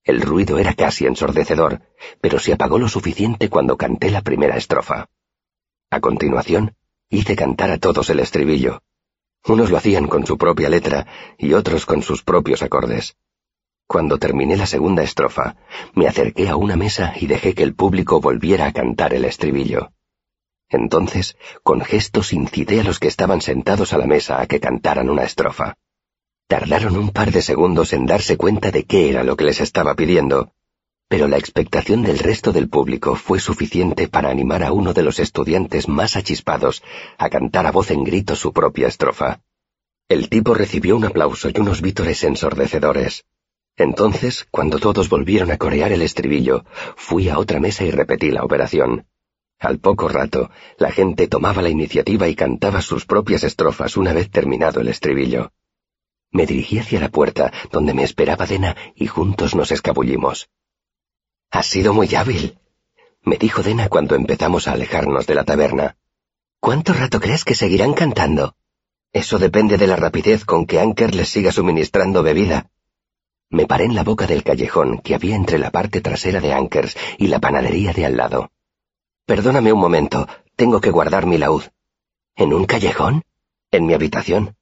El 0.04 0.20
ruido 0.22 0.60
era 0.60 0.74
casi 0.74 1.06
ensordecedor, 1.06 1.82
pero 2.20 2.38
se 2.38 2.52
apagó 2.52 2.78
lo 2.78 2.88
suficiente 2.88 3.50
cuando 3.50 3.76
canté 3.76 4.12
la 4.12 4.22
primera 4.22 4.56
estrofa. 4.56 5.08
A 5.90 5.98
continuación, 5.98 6.76
hice 7.10 7.34
cantar 7.34 7.72
a 7.72 7.78
todos 7.78 8.08
el 8.08 8.20
estribillo. 8.20 8.82
Unos 9.44 9.70
lo 9.72 9.76
hacían 9.76 10.06
con 10.06 10.24
su 10.24 10.38
propia 10.38 10.68
letra 10.68 11.08
y 11.36 11.52
otros 11.54 11.84
con 11.84 12.02
sus 12.02 12.22
propios 12.22 12.62
acordes. 12.62 13.16
Cuando 13.88 14.18
terminé 14.18 14.56
la 14.56 14.66
segunda 14.66 15.02
estrofa, 15.02 15.56
me 15.94 16.06
acerqué 16.06 16.48
a 16.48 16.54
una 16.54 16.76
mesa 16.76 17.12
y 17.16 17.26
dejé 17.26 17.54
que 17.54 17.64
el 17.64 17.74
público 17.74 18.20
volviera 18.20 18.66
a 18.66 18.72
cantar 18.72 19.12
el 19.12 19.24
estribillo. 19.24 19.90
Entonces, 20.68 21.36
con 21.62 21.80
gestos 21.80 22.32
incité 22.32 22.80
a 22.80 22.84
los 22.84 22.98
que 22.98 23.08
estaban 23.08 23.40
sentados 23.40 23.92
a 23.92 23.98
la 23.98 24.06
mesa 24.06 24.40
a 24.40 24.46
que 24.46 24.60
cantaran 24.60 25.10
una 25.10 25.24
estrofa. 25.24 25.76
Tardaron 26.48 26.96
un 26.96 27.10
par 27.10 27.32
de 27.32 27.42
segundos 27.42 27.92
en 27.92 28.06
darse 28.06 28.36
cuenta 28.36 28.70
de 28.70 28.84
qué 28.84 29.10
era 29.10 29.24
lo 29.24 29.36
que 29.36 29.44
les 29.44 29.60
estaba 29.60 29.94
pidiendo, 29.94 30.52
pero 31.08 31.28
la 31.28 31.38
expectación 31.38 32.02
del 32.02 32.18
resto 32.18 32.52
del 32.52 32.68
público 32.68 33.14
fue 33.14 33.38
suficiente 33.38 34.08
para 34.08 34.28
animar 34.28 34.64
a 34.64 34.72
uno 34.72 34.92
de 34.92 35.02
los 35.02 35.20
estudiantes 35.20 35.88
más 35.88 36.16
achispados 36.16 36.82
a 37.16 37.28
cantar 37.30 37.66
a 37.66 37.70
voz 37.70 37.92
en 37.92 38.02
grito 38.02 38.34
su 38.34 38.52
propia 38.52 38.88
estrofa. 38.88 39.40
El 40.08 40.28
tipo 40.28 40.54
recibió 40.54 40.96
un 40.96 41.04
aplauso 41.04 41.48
y 41.48 41.60
unos 41.60 41.80
vítores 41.80 42.24
ensordecedores. 42.24 43.24
Entonces, 43.76 44.46
cuando 44.50 44.78
todos 44.78 45.08
volvieron 45.08 45.50
a 45.50 45.58
corear 45.58 45.92
el 45.92 46.02
estribillo, 46.02 46.64
fui 46.96 47.28
a 47.28 47.38
otra 47.38 47.60
mesa 47.60 47.84
y 47.84 47.90
repetí 47.90 48.30
la 48.30 48.42
operación. 48.42 49.06
Al 49.58 49.78
poco 49.78 50.08
rato, 50.08 50.50
la 50.78 50.90
gente 50.90 51.28
tomaba 51.28 51.62
la 51.62 51.70
iniciativa 51.70 52.28
y 52.28 52.34
cantaba 52.34 52.82
sus 52.82 53.06
propias 53.06 53.42
estrofas 53.42 53.96
una 53.96 54.12
vez 54.12 54.30
terminado 54.30 54.80
el 54.80 54.88
estribillo. 54.88 55.52
Me 56.30 56.46
dirigí 56.46 56.78
hacia 56.78 57.00
la 57.00 57.08
puerta, 57.08 57.52
donde 57.70 57.94
me 57.94 58.02
esperaba 58.02 58.46
Dena, 58.46 58.76
y 58.94 59.06
juntos 59.06 59.54
nos 59.54 59.72
escabullimos. 59.72 60.48
Has 61.50 61.66
sido 61.66 61.94
muy 61.94 62.14
hábil, 62.14 62.58
me 63.22 63.36
dijo 63.36 63.62
Dena 63.62 63.88
cuando 63.88 64.14
empezamos 64.14 64.68
a 64.68 64.72
alejarnos 64.72 65.26
de 65.26 65.34
la 65.34 65.44
taberna. 65.44 65.96
¿Cuánto 66.60 66.92
rato 66.92 67.20
crees 67.20 67.44
que 67.44 67.54
seguirán 67.54 67.94
cantando? 67.94 68.56
Eso 69.12 69.38
depende 69.38 69.78
de 69.78 69.86
la 69.86 69.96
rapidez 69.96 70.44
con 70.44 70.66
que 70.66 70.80
Anker 70.80 71.14
les 71.14 71.28
siga 71.28 71.52
suministrando 71.52 72.22
bebida, 72.22 72.70
me 73.48 73.66
paré 73.66 73.84
en 73.84 73.94
la 73.94 74.02
boca 74.02 74.26
del 74.26 74.42
callejón 74.42 74.98
que 74.98 75.14
había 75.14 75.36
entre 75.36 75.58
la 75.58 75.70
parte 75.70 76.00
trasera 76.00 76.40
de 76.40 76.52
Ankers 76.52 76.96
y 77.16 77.28
la 77.28 77.38
panadería 77.38 77.92
de 77.92 78.04
al 78.04 78.16
lado. 78.16 78.50
Perdóname 79.26 79.72
un 79.72 79.80
momento, 79.80 80.28
tengo 80.54 80.80
que 80.80 80.92
guardar 80.92 81.26
mi 81.26 81.36
laúd. 81.36 81.64
¿En 82.36 82.52
un 82.52 82.64
callejón? 82.64 83.24
En 83.72 83.84
mi 83.84 83.92
habitación. 83.92 84.54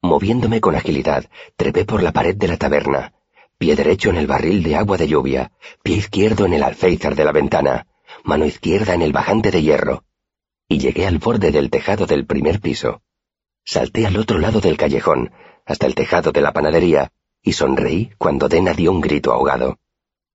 Moviéndome 0.00 0.60
con 0.60 0.76
agilidad, 0.76 1.24
trepé 1.56 1.84
por 1.84 2.04
la 2.04 2.12
pared 2.12 2.36
de 2.36 2.46
la 2.46 2.56
taberna, 2.56 3.14
pie 3.58 3.74
derecho 3.74 4.10
en 4.10 4.16
el 4.16 4.28
barril 4.28 4.62
de 4.62 4.76
agua 4.76 4.96
de 4.96 5.08
lluvia, 5.08 5.50
pie 5.82 5.96
izquierdo 5.96 6.46
en 6.46 6.52
el 6.52 6.62
alféizar 6.62 7.16
de 7.16 7.24
la 7.24 7.32
ventana, 7.32 7.88
mano 8.22 8.46
izquierda 8.46 8.94
en 8.94 9.02
el 9.02 9.12
bajante 9.12 9.50
de 9.50 9.62
hierro, 9.62 10.04
y 10.68 10.78
llegué 10.78 11.08
al 11.08 11.18
borde 11.18 11.50
del 11.50 11.68
tejado 11.68 12.06
del 12.06 12.26
primer 12.26 12.60
piso. 12.60 13.02
Salté 13.64 14.06
al 14.06 14.16
otro 14.18 14.38
lado 14.38 14.60
del 14.60 14.76
callejón, 14.76 15.32
hasta 15.64 15.86
el 15.86 15.96
tejado 15.96 16.30
de 16.30 16.42
la 16.42 16.52
panadería, 16.52 17.10
y 17.42 17.54
sonreí 17.54 18.12
cuando 18.18 18.48
Dena 18.48 18.72
dio 18.72 18.92
un 18.92 19.00
grito 19.00 19.32
ahogado. 19.32 19.80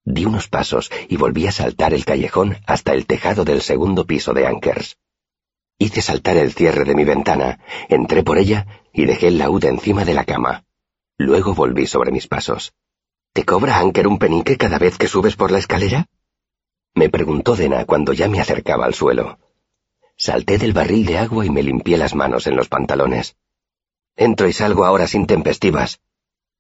Di 0.04 0.26
unos 0.26 0.48
pasos 0.48 0.92
y 1.10 1.18
volví 1.18 1.48
a 1.48 1.52
saltar 1.52 1.94
el 1.94 2.06
callejón 2.06 2.58
hasta 2.66 2.94
el 2.94 3.06
tejado 3.06 3.46
del 3.46 3.62
segundo 3.62 4.06
piso 4.06 4.34
de 4.34 4.48
Ankers. 4.48 4.98
Hice 5.78 6.02
saltar 6.02 6.38
el 6.38 6.54
cierre 6.54 6.84
de 6.84 6.96
mi 6.96 7.04
ventana, 7.04 7.60
entré 7.90 8.24
por 8.24 8.38
ella 8.38 8.68
y 8.94 9.06
dejé 9.06 9.28
el 9.28 9.38
laúd 9.38 9.64
encima 9.66 10.06
de 10.06 10.14
la 10.14 10.26
cama. 10.26 10.64
Luego 11.18 11.54
volví 11.54 11.88
sobre 11.88 12.12
mis 12.12 12.28
pasos. 12.28 12.74
¿Te 13.34 13.46
cobra 13.46 13.78
Anker 13.78 14.08
un 14.08 14.20
penique 14.20 14.58
cada 14.58 14.78
vez 14.78 14.98
que 14.98 15.08
subes 15.08 15.36
por 15.36 15.52
la 15.52 15.60
escalera? 15.60 16.08
Me 16.94 17.10
preguntó 17.10 17.56
Dena 17.56 17.86
cuando 17.86 18.14
ya 18.14 18.28
me 18.28 18.42
acercaba 18.42 18.86
al 18.86 18.94
suelo. 18.94 19.40
Salté 20.18 20.58
del 20.58 20.74
barril 20.74 21.06
de 21.06 21.18
agua 21.18 21.46
y 21.46 21.50
me 21.50 21.64
limpié 21.64 21.98
las 21.98 22.14
manos 22.14 22.48
en 22.48 22.56
los 22.56 22.68
pantalones. 22.68 23.36
Entro 24.16 24.48
y 24.48 24.54
salgo 24.54 24.86
ahora 24.86 25.08
sin 25.08 25.26
tempestivas, 25.26 26.02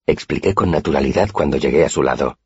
expliqué 0.06 0.54
con 0.54 0.72
naturalidad 0.72 1.30
cuando 1.32 1.58
llegué 1.58 1.84
a 1.84 1.90
su 1.90 2.02
lado. 2.02 2.38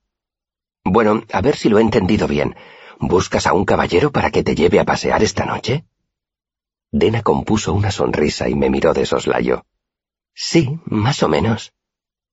Bueno, 0.85 1.23
a 1.33 1.41
ver 1.41 1.57
si 1.57 1.67
lo 1.67 1.79
he 1.79 1.81
entendido 1.81 2.27
bien. 2.27 2.55
¿Buscas 2.99 3.47
a 3.47 3.53
un 3.53 3.65
caballero 3.65 4.11
para 4.11 4.29
que 4.29 4.43
te 4.43 4.55
lleve 4.55 4.79
a 4.79 4.85
pasear 4.85 5.23
esta 5.23 5.43
noche? 5.43 5.83
Dena 6.91 7.23
compuso 7.23 7.73
una 7.73 7.91
sonrisa 7.91 8.47
y 8.47 8.55
me 8.55 8.69
miró 8.69 8.93
de 8.93 9.05
soslayo. 9.05 9.65
Sí, 10.33 10.79
más 10.85 11.23
o 11.23 11.27
menos. 11.27 11.73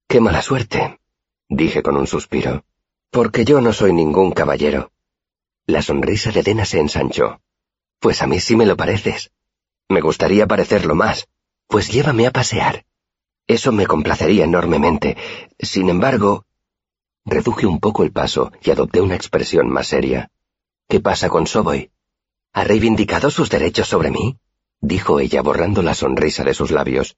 Qué 0.07 0.21
mala 0.21 0.43
suerte, 0.43 1.01
dije 1.49 1.83
con 1.83 1.97
un 1.97 2.07
suspiro, 2.07 2.65
porque 3.11 3.45
yo 3.45 3.61
no 3.61 3.73
soy 3.73 3.95
ningún 3.95 4.33
caballero. 4.33 4.93
La 5.67 5.81
sonrisa 5.81 6.31
de 6.31 6.43
Dena 6.43 6.67
se 6.67 6.79
ensanchó. 6.79 7.41
Pues 8.01 8.21
a 8.21 8.27
mí 8.27 8.39
sí 8.39 8.55
me 8.55 8.67
lo 8.67 8.77
pareces. 8.77 9.33
Me 9.89 10.01
gustaría 10.01 10.47
parecerlo 10.47 10.95
más. 10.95 11.27
Pues 11.69 11.91
llévame 11.91 12.27
a 12.27 12.33
pasear. 12.33 12.85
Eso 13.47 13.73
me 13.73 13.87
complacería 13.87 14.45
enormemente. 14.45 15.17
Sin 15.59 15.89
embargo... 15.89 16.45
Reduje 17.25 17.67
un 17.67 17.79
poco 17.79 18.03
el 18.03 18.13
paso 18.13 18.53
y 18.63 18.71
adopté 18.71 19.01
una 19.01 19.15
expresión 19.15 19.69
más 19.69 19.89
seria. 19.89 20.31
¿Qué 20.89 21.01
pasa 21.01 21.29
con 21.29 21.47
Soboy? 21.47 21.91
¿Ha 22.53 22.65
reivindicado 22.65 23.31
sus 23.31 23.49
derechos 23.49 23.89
sobre 23.89 24.11
mí? 24.11 24.39
dijo 24.81 25.21
ella 25.21 25.43
borrando 25.43 25.83
la 25.83 25.95
sonrisa 25.95 26.45
de 26.45 26.55
sus 26.55 26.71
labios. 26.71 27.17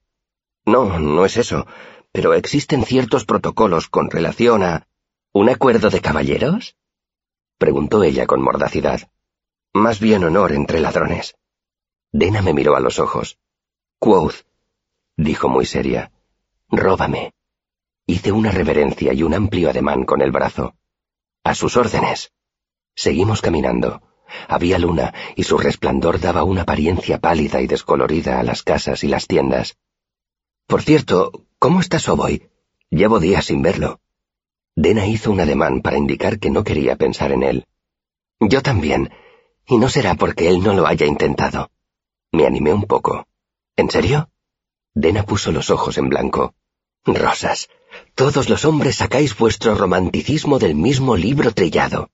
No, 0.65 0.99
no 0.99 1.25
es 1.25 1.37
eso, 1.37 1.65
pero 2.11 2.33
existen 2.33 2.85
ciertos 2.85 3.25
protocolos 3.25 3.89
con 3.89 4.09
relación 4.09 4.63
a... 4.63 4.87
¿Un 5.33 5.49
acuerdo 5.49 5.89
de 5.89 5.99
caballeros? 6.01 6.77
preguntó 7.57 8.03
ella 8.03 8.25
con 8.25 8.41
mordacidad. 8.41 9.09
Más 9.73 9.99
bien 9.99 10.23
honor 10.23 10.53
entre 10.53 10.79
ladrones. 10.79 11.35
Dena 12.11 12.41
me 12.41 12.53
miró 12.53 12.77
a 12.77 12.79
los 12.79 12.99
ojos. 12.99 13.37
Quoth, 13.99 14.45
dijo 15.17 15.49
muy 15.49 15.65
seria. 15.65 16.11
Róbame. 16.69 17.34
Hice 18.07 18.31
una 18.31 18.51
reverencia 18.51 19.13
y 19.13 19.23
un 19.23 19.33
amplio 19.33 19.69
ademán 19.69 20.05
con 20.05 20.21
el 20.21 20.31
brazo. 20.31 20.75
A 21.43 21.55
sus 21.55 21.75
órdenes. 21.75 22.31
Seguimos 22.95 23.41
caminando. 23.41 24.01
Había 24.47 24.77
luna 24.77 25.13
y 25.35 25.43
su 25.43 25.57
resplandor 25.57 26.19
daba 26.19 26.43
una 26.43 26.63
apariencia 26.63 27.19
pálida 27.19 27.61
y 27.61 27.67
descolorida 27.67 28.39
a 28.39 28.43
las 28.43 28.61
casas 28.61 29.03
y 29.03 29.07
las 29.07 29.27
tiendas. 29.27 29.77
Por 30.67 30.83
cierto, 30.83 31.45
¿cómo 31.57 31.79
está 31.79 31.99
Soboy? 31.99 32.49
Llevo 32.89 33.19
días 33.19 33.45
sin 33.45 33.61
verlo. 33.61 33.99
Dena 34.75 35.07
hizo 35.07 35.31
un 35.31 35.39
ademán 35.39 35.81
para 35.81 35.97
indicar 35.97 36.37
que 36.37 36.49
no 36.49 36.63
quería 36.63 36.95
pensar 36.97 37.31
en 37.31 37.43
él. 37.43 37.65
Yo 38.39 38.61
también, 38.61 39.11
y 39.67 39.77
no 39.77 39.89
será 39.89 40.15
porque 40.15 40.49
él 40.49 40.61
no 40.61 40.73
lo 40.73 40.85
haya 40.85 41.05
intentado. 41.05 41.71
Me 42.31 42.45
animé 42.45 42.73
un 42.73 42.83
poco. 42.83 43.27
¿En 43.75 43.89
serio? 43.89 44.29
Dena 44.93 45.23
puso 45.23 45.51
los 45.51 45.69
ojos 45.69 45.97
en 45.97 46.09
blanco. 46.09 46.53
Rosas, 47.05 47.69
todos 48.15 48.49
los 48.49 48.65
hombres 48.65 48.97
sacáis 48.97 49.37
vuestro 49.37 49.75
romanticismo 49.75 50.59
del 50.59 50.75
mismo 50.75 51.15
libro 51.15 51.51
trillado. 51.51 52.09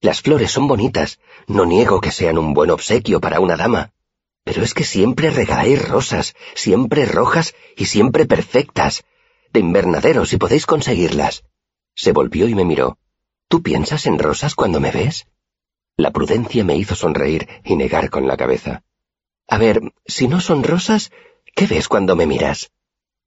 Las 0.00 0.20
flores 0.20 0.50
son 0.50 0.68
bonitas, 0.68 1.18
no 1.46 1.64
niego 1.64 2.00
que 2.00 2.10
sean 2.10 2.38
un 2.38 2.54
buen 2.54 2.70
obsequio 2.70 3.20
para 3.20 3.40
una 3.40 3.56
dama, 3.56 3.92
pero 4.44 4.62
es 4.62 4.74
que 4.74 4.84
siempre 4.84 5.30
regaláis 5.30 5.88
rosas, 5.88 6.34
siempre 6.54 7.06
rojas 7.06 7.54
y 7.76 7.86
siempre 7.86 8.26
perfectas, 8.26 9.04
de 9.52 9.60
invernadero 9.60 10.26
si 10.26 10.36
podéis 10.36 10.66
conseguirlas. 10.66 11.44
Se 11.94 12.12
volvió 12.12 12.48
y 12.48 12.54
me 12.54 12.64
miró. 12.64 12.98
¿Tú 13.48 13.62
piensas 13.62 14.06
en 14.06 14.18
rosas 14.18 14.54
cuando 14.54 14.78
me 14.78 14.90
ves? 14.90 15.26
La 15.96 16.12
prudencia 16.12 16.64
me 16.64 16.76
hizo 16.76 16.94
sonreír 16.94 17.48
y 17.64 17.76
negar 17.76 18.10
con 18.10 18.26
la 18.26 18.36
cabeza. 18.36 18.82
A 19.48 19.56
ver, 19.56 19.80
si 20.06 20.28
no 20.28 20.40
son 20.40 20.62
rosas, 20.62 21.10
¿Qué 21.58 21.66
ves 21.66 21.88
cuando 21.88 22.14
me 22.14 22.24
miras? 22.24 22.70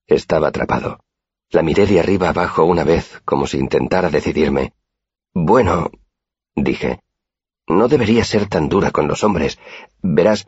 Estaba 0.07 0.47
atrapado. 0.47 1.03
La 1.51 1.61
miré 1.63 1.85
de 1.85 1.99
arriba 1.99 2.29
abajo 2.29 2.63
una 2.63 2.85
vez, 2.85 3.21
como 3.25 3.45
si 3.45 3.57
intentara 3.57 4.09
decidirme. 4.09 4.73
Bueno, 5.33 5.91
dije, 6.55 7.01
no 7.67 7.89
debería 7.89 8.23
ser 8.23 8.47
tan 8.47 8.69
dura 8.69 8.91
con 8.91 9.09
los 9.09 9.25
hombres. 9.25 9.59
Verás, 10.01 10.47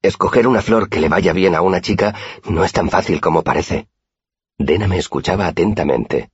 escoger 0.00 0.46
una 0.46 0.62
flor 0.62 0.88
que 0.88 1.00
le 1.00 1.10
vaya 1.10 1.34
bien 1.34 1.54
a 1.54 1.60
una 1.60 1.82
chica 1.82 2.14
no 2.48 2.64
es 2.64 2.72
tan 2.72 2.88
fácil 2.88 3.20
como 3.20 3.42
parece. 3.42 3.88
Dena 4.56 4.88
me 4.88 4.96
escuchaba 4.96 5.46
atentamente. 5.46 6.30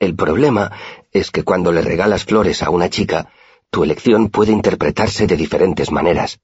El 0.00 0.16
problema 0.16 0.72
es 1.12 1.30
que 1.30 1.44
cuando 1.44 1.70
le 1.70 1.82
regalas 1.82 2.24
flores 2.24 2.64
a 2.64 2.70
una 2.70 2.90
chica, 2.90 3.30
tu 3.70 3.84
elección 3.84 4.30
puede 4.30 4.50
interpretarse 4.50 5.28
de 5.28 5.36
diferentes 5.36 5.92
maneras. 5.92 6.40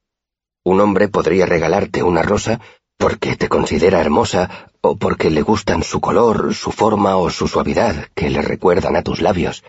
Un 0.62 0.80
hombre 0.80 1.08
podría 1.08 1.46
regalarte 1.46 2.04
una 2.04 2.22
rosa 2.22 2.60
porque 2.96 3.36
te 3.36 3.48
considera 3.48 4.00
hermosa 4.00 4.70
o 4.80 4.96
porque 4.96 5.30
le 5.30 5.42
gustan 5.42 5.82
su 5.82 6.00
color, 6.00 6.54
su 6.54 6.72
forma 6.72 7.16
o 7.16 7.30
su 7.30 7.48
suavidad 7.48 8.08
que 8.14 8.30
le 8.30 8.42
recuerdan 8.42 8.96
a 8.96 9.02
tus 9.02 9.20
labios. 9.20 9.64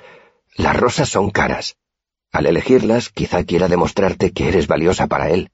Las 0.56 0.76
rosas 0.76 1.10
son 1.10 1.32
caras. 1.32 1.78
Al 2.32 2.46
elegirlas, 2.46 3.10
quizá 3.10 3.44
quiera 3.44 3.68
demostrarte 3.68 4.32
que 4.32 4.48
eres 4.48 4.68
valiosa 4.68 5.08
para 5.08 5.30
él. 5.30 5.52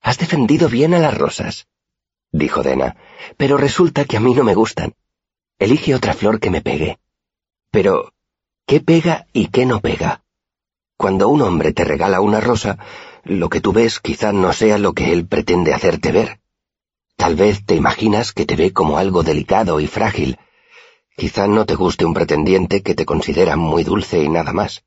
Has 0.00 0.18
defendido 0.18 0.68
bien 0.68 0.94
a 0.94 0.98
las 0.98 1.16
rosas, 1.16 1.66
dijo 2.32 2.62
Dena, 2.62 2.96
pero 3.36 3.56
resulta 3.56 4.04
que 4.04 4.16
a 4.16 4.20
mí 4.20 4.34
no 4.34 4.44
me 4.44 4.54
gustan. 4.54 4.94
Elige 5.58 5.94
otra 5.94 6.14
flor 6.14 6.38
que 6.40 6.50
me 6.50 6.60
pegue. 6.60 6.98
Pero, 7.70 8.12
¿qué 8.66 8.80
pega 8.80 9.26
y 9.32 9.48
qué 9.48 9.66
no 9.66 9.80
pega? 9.80 10.22
Cuando 10.96 11.28
un 11.28 11.42
hombre 11.42 11.72
te 11.72 11.84
regala 11.84 12.20
una 12.20 12.40
rosa, 12.40 12.78
lo 13.24 13.48
que 13.48 13.60
tú 13.60 13.72
ves 13.72 14.00
quizá 14.00 14.32
no 14.32 14.52
sea 14.52 14.78
lo 14.78 14.92
que 14.92 15.12
él 15.12 15.26
pretende 15.26 15.74
hacerte 15.74 16.12
ver. 16.12 16.40
Tal 17.18 17.34
vez 17.34 17.66
te 17.66 17.74
imaginas 17.74 18.32
que 18.32 18.46
te 18.46 18.54
ve 18.54 18.72
como 18.72 18.96
algo 18.96 19.24
delicado 19.24 19.80
y 19.80 19.88
frágil. 19.88 20.38
Quizá 21.16 21.48
no 21.48 21.66
te 21.66 21.74
guste 21.74 22.04
un 22.04 22.14
pretendiente 22.14 22.80
que 22.80 22.94
te 22.94 23.04
considera 23.04 23.56
muy 23.56 23.82
dulce 23.82 24.22
y 24.22 24.28
nada 24.28 24.52
más. 24.52 24.84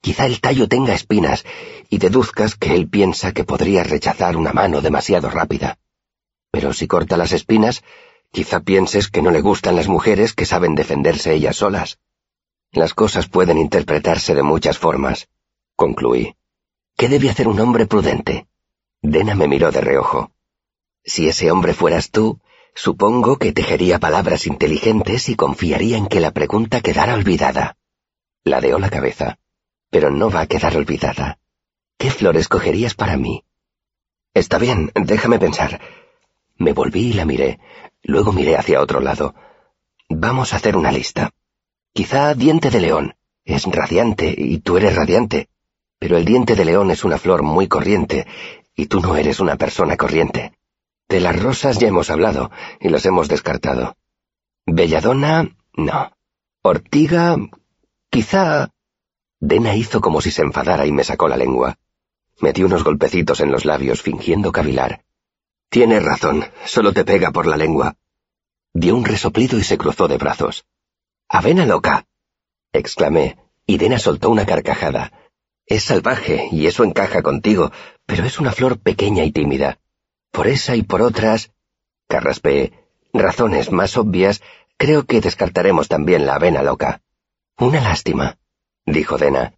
Quizá 0.00 0.26
el 0.26 0.40
tallo 0.40 0.66
tenga 0.66 0.94
espinas 0.94 1.44
y 1.88 1.98
deduzcas 1.98 2.56
que 2.56 2.74
él 2.74 2.88
piensa 2.88 3.30
que 3.32 3.44
podría 3.44 3.84
rechazar 3.84 4.36
una 4.36 4.52
mano 4.52 4.80
demasiado 4.80 5.30
rápida. 5.30 5.78
Pero 6.50 6.72
si 6.72 6.88
corta 6.88 7.16
las 7.16 7.30
espinas, 7.30 7.84
quizá 8.32 8.58
pienses 8.58 9.06
que 9.06 9.22
no 9.22 9.30
le 9.30 9.40
gustan 9.40 9.76
las 9.76 9.86
mujeres 9.86 10.34
que 10.34 10.46
saben 10.46 10.74
defenderse 10.74 11.34
ellas 11.34 11.56
solas. 11.56 12.00
Las 12.72 12.94
cosas 12.94 13.28
pueden 13.28 13.58
interpretarse 13.58 14.34
de 14.34 14.42
muchas 14.42 14.76
formas, 14.76 15.28
concluí. 15.76 16.34
¿Qué 16.96 17.08
debe 17.08 17.30
hacer 17.30 17.46
un 17.46 17.60
hombre 17.60 17.86
prudente? 17.86 18.48
Dena 19.02 19.36
me 19.36 19.46
miró 19.46 19.70
de 19.70 19.80
reojo. 19.80 20.33
Si 21.04 21.28
ese 21.28 21.50
hombre 21.50 21.74
fueras 21.74 22.10
tú, 22.10 22.40
supongo 22.74 23.36
que 23.36 23.52
tejería 23.52 23.98
palabras 23.98 24.46
inteligentes 24.46 25.28
y 25.28 25.36
confiaría 25.36 25.98
en 25.98 26.06
que 26.06 26.20
la 26.20 26.30
pregunta 26.30 26.80
quedara 26.80 27.14
olvidada. 27.14 27.76
Ladeó 28.42 28.78
la 28.78 28.90
cabeza. 28.90 29.38
Pero 29.90 30.10
no 30.10 30.30
va 30.30 30.40
a 30.40 30.46
quedar 30.46 30.76
olvidada. 30.76 31.38
¿Qué 31.98 32.10
flores 32.10 32.48
cogerías 32.48 32.94
para 32.94 33.16
mí? 33.16 33.44
Está 34.32 34.58
bien, 34.58 34.90
déjame 34.94 35.38
pensar. 35.38 35.80
Me 36.56 36.72
volví 36.72 37.10
y 37.10 37.12
la 37.12 37.24
miré. 37.24 37.60
Luego 38.02 38.32
miré 38.32 38.56
hacia 38.56 38.80
otro 38.80 39.00
lado. 39.00 39.34
Vamos 40.08 40.52
a 40.52 40.56
hacer 40.56 40.76
una 40.76 40.90
lista. 40.90 41.30
Quizá 41.92 42.34
diente 42.34 42.70
de 42.70 42.80
león. 42.80 43.14
Es 43.44 43.64
radiante 43.66 44.34
y 44.36 44.58
tú 44.58 44.78
eres 44.78 44.96
radiante. 44.96 45.48
Pero 45.98 46.16
el 46.16 46.24
diente 46.24 46.56
de 46.56 46.64
león 46.64 46.90
es 46.90 47.04
una 47.04 47.18
flor 47.18 47.42
muy 47.42 47.68
corriente, 47.68 48.26
y 48.74 48.86
tú 48.86 49.00
no 49.00 49.16
eres 49.16 49.38
una 49.38 49.56
persona 49.56 49.96
corriente. 49.96 50.52
De 51.14 51.20
las 51.20 51.40
rosas 51.40 51.78
ya 51.78 51.86
hemos 51.86 52.10
hablado, 52.10 52.50
y 52.80 52.88
las 52.88 53.06
hemos 53.06 53.28
descartado. 53.28 53.96
Belladona, 54.66 55.56
no. 55.74 56.10
Ortiga, 56.60 57.36
quizá... 58.10 58.72
Dena 59.38 59.76
hizo 59.76 60.00
como 60.00 60.20
si 60.20 60.32
se 60.32 60.42
enfadara 60.42 60.86
y 60.86 60.90
me 60.90 61.04
sacó 61.04 61.28
la 61.28 61.36
lengua. 61.36 61.78
Metí 62.40 62.64
unos 62.64 62.82
golpecitos 62.82 63.38
en 63.38 63.52
los 63.52 63.64
labios, 63.64 64.02
fingiendo 64.02 64.50
cavilar. 64.50 65.04
Tienes 65.68 66.02
razón, 66.02 66.46
solo 66.64 66.92
te 66.92 67.04
pega 67.04 67.30
por 67.30 67.46
la 67.46 67.56
lengua. 67.56 67.94
Dio 68.72 68.96
un 68.96 69.04
resoplido 69.04 69.56
y 69.56 69.62
se 69.62 69.78
cruzó 69.78 70.08
de 70.08 70.18
brazos. 70.18 70.66
¡Avena 71.28 71.64
loca! 71.64 72.06
exclamé, 72.72 73.38
y 73.66 73.78
Dena 73.78 74.00
soltó 74.00 74.30
una 74.30 74.46
carcajada. 74.46 75.12
Es 75.64 75.84
salvaje, 75.84 76.48
y 76.50 76.66
eso 76.66 76.82
encaja 76.82 77.22
contigo, 77.22 77.70
pero 78.04 78.24
es 78.24 78.40
una 78.40 78.50
flor 78.50 78.80
pequeña 78.80 79.22
y 79.22 79.30
tímida. 79.30 79.78
Por 80.34 80.48
esa 80.48 80.74
y 80.74 80.82
por 80.82 81.00
otras, 81.00 81.52
carraspeé, 82.08 82.72
razones 83.12 83.70
más 83.70 83.96
obvias, 83.96 84.42
creo 84.76 85.04
que 85.04 85.20
descartaremos 85.20 85.86
también 85.86 86.26
la 86.26 86.34
avena 86.34 86.64
loca. 86.64 87.02
Una 87.56 87.80
lástima, 87.80 88.36
dijo 88.84 89.16
Dena. 89.16 89.54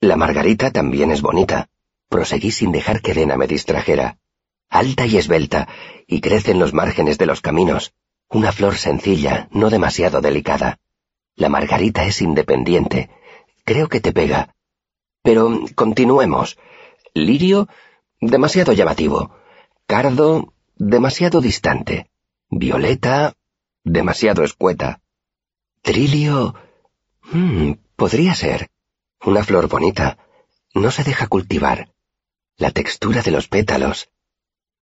La 0.00 0.16
margarita 0.16 0.72
también 0.72 1.12
es 1.12 1.22
bonita. 1.22 1.68
Proseguí 2.08 2.50
sin 2.50 2.72
dejar 2.72 3.02
que 3.02 3.14
Dena 3.14 3.36
me 3.36 3.46
distrajera. 3.46 4.18
Alta 4.68 5.06
y 5.06 5.16
esbelta, 5.16 5.68
y 6.08 6.20
crece 6.20 6.50
en 6.50 6.58
los 6.58 6.74
márgenes 6.74 7.18
de 7.18 7.26
los 7.26 7.40
caminos. 7.40 7.94
Una 8.28 8.50
flor 8.50 8.74
sencilla, 8.74 9.46
no 9.52 9.70
demasiado 9.70 10.20
delicada. 10.20 10.80
La 11.36 11.48
margarita 11.48 12.04
es 12.04 12.20
independiente. 12.20 13.10
Creo 13.64 13.88
que 13.88 14.00
te 14.00 14.12
pega. 14.12 14.56
Pero 15.22 15.60
continuemos. 15.76 16.58
Lirio, 17.14 17.68
demasiado 18.20 18.72
llamativo. 18.72 19.35
Cardo, 19.86 20.52
demasiado 20.74 21.40
distante. 21.40 22.10
Violeta, 22.50 23.34
demasiado 23.84 24.42
escueta. 24.42 25.00
Trilio... 25.80 26.56
Hmm, 27.22 27.74
podría 27.94 28.34
ser. 28.34 28.68
Una 29.24 29.44
flor 29.44 29.68
bonita. 29.68 30.18
No 30.74 30.90
se 30.90 31.04
deja 31.04 31.28
cultivar. 31.28 31.92
La 32.56 32.72
textura 32.72 33.22
de 33.22 33.30
los 33.30 33.46
pétalos. 33.46 34.08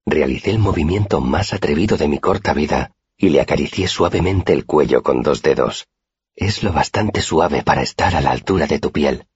Realicé 0.07 0.53
el 0.53 0.59
movimiento 0.59 1.21
más 1.21 1.53
atrevido 1.53 1.99
de 1.99 2.09
mi 2.09 2.19
corta 2.19 2.55
vida 2.55 2.93
y 3.19 3.29
le 3.29 3.43
acaricié 3.43 3.89
suavemente 3.89 4.55
el 4.55 4.65
cuello 4.65 5.03
con 5.03 5.23
dos 5.23 5.43
dedos. 5.43 5.87
Es 6.35 6.63
lo 6.63 6.73
bastante 6.73 7.21
suave 7.21 7.63
para 7.63 7.83
estar 7.83 8.17
a 8.17 8.23
la 8.23 8.31
altura 8.31 8.67
de 8.67 8.79
tu 8.79 8.91
piel. 8.91 9.27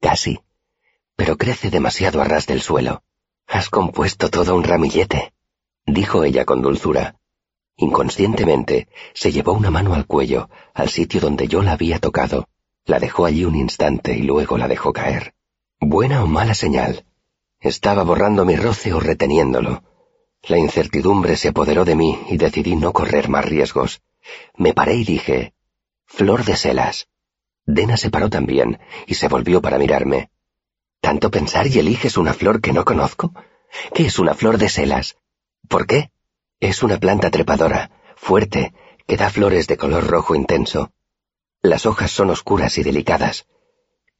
Casi. 0.00 0.40
Pero 1.16 1.36
crece 1.36 1.68
demasiado 1.68 2.22
a 2.22 2.24
ras 2.24 2.46
del 2.46 2.62
suelo. 2.62 3.02
Has 3.46 3.68
compuesto 3.68 4.30
todo 4.30 4.54
un 4.54 4.64
ramillete, 4.64 5.32
dijo 5.86 6.24
ella 6.24 6.44
con 6.44 6.62
dulzura. 6.62 7.16
Inconscientemente 7.76 8.88
se 9.14 9.32
llevó 9.32 9.52
una 9.52 9.70
mano 9.70 9.94
al 9.94 10.06
cuello, 10.06 10.48
al 10.74 10.88
sitio 10.88 11.20
donde 11.20 11.48
yo 11.48 11.62
la 11.62 11.72
había 11.72 11.98
tocado. 11.98 12.48
La 12.84 12.98
dejó 12.98 13.24
allí 13.24 13.44
un 13.44 13.56
instante 13.56 14.16
y 14.16 14.22
luego 14.22 14.58
la 14.58 14.68
dejó 14.68 14.92
caer. 14.92 15.34
Buena 15.80 16.22
o 16.22 16.26
mala 16.26 16.54
señal. 16.54 17.04
Estaba 17.60 18.02
borrando 18.02 18.44
mi 18.44 18.56
roce 18.56 18.92
o 18.92 19.00
reteniéndolo. 19.00 19.82
La 20.42 20.58
incertidumbre 20.58 21.36
se 21.36 21.48
apoderó 21.48 21.84
de 21.84 21.94
mí 21.94 22.18
y 22.28 22.36
decidí 22.36 22.74
no 22.74 22.92
correr 22.92 23.28
más 23.28 23.44
riesgos. 23.44 24.02
Me 24.56 24.74
paré 24.74 24.94
y 24.96 25.04
dije, 25.04 25.54
Flor 26.06 26.44
de 26.44 26.56
Selas. 26.56 27.08
Dena 27.64 27.96
se 27.96 28.10
paró 28.10 28.28
también 28.28 28.80
y 29.06 29.14
se 29.14 29.28
volvió 29.28 29.62
para 29.62 29.78
mirarme. 29.78 30.30
¿Tanto 31.02 31.32
pensar 31.32 31.66
y 31.66 31.80
eliges 31.80 32.16
una 32.16 32.32
flor 32.32 32.60
que 32.60 32.72
no 32.72 32.84
conozco? 32.84 33.34
¿Qué 33.92 34.06
es 34.06 34.20
una 34.20 34.34
flor 34.34 34.56
de 34.56 34.68
selas? 34.68 35.16
¿Por 35.68 35.84
qué? 35.84 36.12
Es 36.60 36.84
una 36.84 36.96
planta 36.98 37.28
trepadora, 37.28 37.90
fuerte, 38.14 38.72
que 39.08 39.16
da 39.16 39.28
flores 39.28 39.66
de 39.66 39.76
color 39.76 40.06
rojo 40.06 40.36
intenso. 40.36 40.92
Las 41.60 41.86
hojas 41.86 42.12
son 42.12 42.30
oscuras 42.30 42.78
y 42.78 42.84
delicadas. 42.84 43.46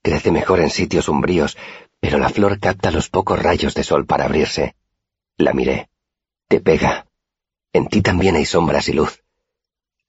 Crece 0.02 0.32
mejor 0.32 0.58
en 0.58 0.70
sitios 0.70 1.08
umbríos, 1.08 1.56
pero 2.00 2.18
la 2.18 2.30
flor 2.30 2.58
capta 2.58 2.90
los 2.90 3.08
pocos 3.08 3.40
rayos 3.40 3.74
de 3.74 3.84
sol 3.84 4.04
para 4.04 4.24
abrirse. 4.24 4.74
La 5.36 5.52
miré. 5.52 5.88
Te 6.48 6.60
pega. 6.60 7.06
En 7.72 7.86
ti 7.86 8.02
también 8.02 8.34
hay 8.34 8.44
sombras 8.44 8.88
y 8.88 8.92
luz. 8.92 9.22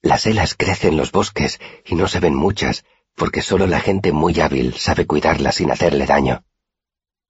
Las 0.02 0.26
helas 0.26 0.56
crecen 0.56 0.94
en 0.94 0.98
los 0.98 1.12
bosques 1.12 1.62
y 1.86 1.94
no 1.94 2.08
se 2.08 2.20
ven 2.20 2.34
muchas, 2.34 2.84
porque 3.16 3.44
solo 3.44 3.68
la 3.68 3.80
gente 3.80 4.12
muy 4.12 4.40
hábil 4.40 4.74
sabe 4.74 5.06
cuidarlas 5.06 5.56
sin 5.56 5.70
hacerle 5.70 6.08
daño. 6.08 6.44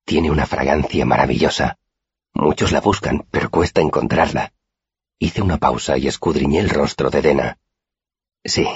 Tiene 0.05 0.31
una 0.31 0.45
fragancia 0.45 1.05
maravillosa. 1.05 1.77
Muchos 2.33 2.71
la 2.71 2.81
buscan, 2.81 3.25
pero 3.31 3.49
cuesta 3.49 3.81
encontrarla. 3.81 4.53
Hice 5.19 5.41
una 5.41 5.57
pausa 5.57 5.97
y 5.97 6.07
escudriñé 6.07 6.59
el 6.59 6.69
rostro 6.69 7.09
de 7.09 7.21
Dena. 7.21 7.57
Sí, 8.43 8.67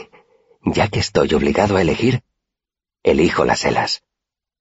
ya 0.63 0.87
que 0.87 0.99
estoy 0.99 1.33
obligado 1.33 1.75
a 1.75 1.81
elegir, 1.81 2.23
elijo 3.03 3.45
las 3.45 3.65
helas. 3.65 4.03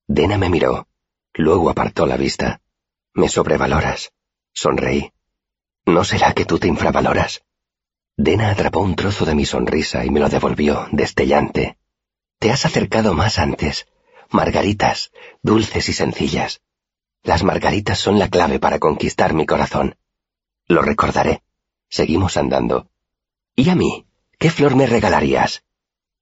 Dena 0.06 0.38
me 0.38 0.48
miró, 0.48 0.88
luego 1.34 1.70
apartó 1.70 2.06
la 2.06 2.16
vista. 2.16 2.60
Me 3.12 3.28
sobrevaloras. 3.28 4.12
Sonreí. 4.52 5.12
¿No 5.84 6.04
será 6.04 6.32
que 6.32 6.44
tú 6.44 6.58
te 6.58 6.68
infravaloras? 6.68 7.42
Dena 8.16 8.50
atrapó 8.50 8.80
un 8.80 8.96
trozo 8.96 9.24
de 9.24 9.34
mi 9.34 9.44
sonrisa 9.44 10.04
y 10.04 10.10
me 10.10 10.20
lo 10.20 10.28
devolvió, 10.28 10.88
destellante. 10.92 11.78
Te 12.38 12.50
has 12.50 12.64
acercado 12.64 13.14
más 13.14 13.38
antes. 13.38 13.86
Margaritas, 14.30 15.12
dulces 15.42 15.88
y 15.88 15.92
sencillas. 15.92 16.60
Las 17.22 17.42
margaritas 17.42 17.98
son 17.98 18.18
la 18.18 18.28
clave 18.28 18.58
para 18.58 18.78
conquistar 18.78 19.34
mi 19.34 19.46
corazón. 19.46 19.96
Lo 20.66 20.82
recordaré. 20.82 21.42
Seguimos 21.88 22.36
andando. 22.36 22.90
¿Y 23.54 23.70
a 23.70 23.74
mí? 23.74 24.06
¿Qué 24.38 24.50
flor 24.50 24.76
me 24.76 24.86
regalarías? 24.86 25.64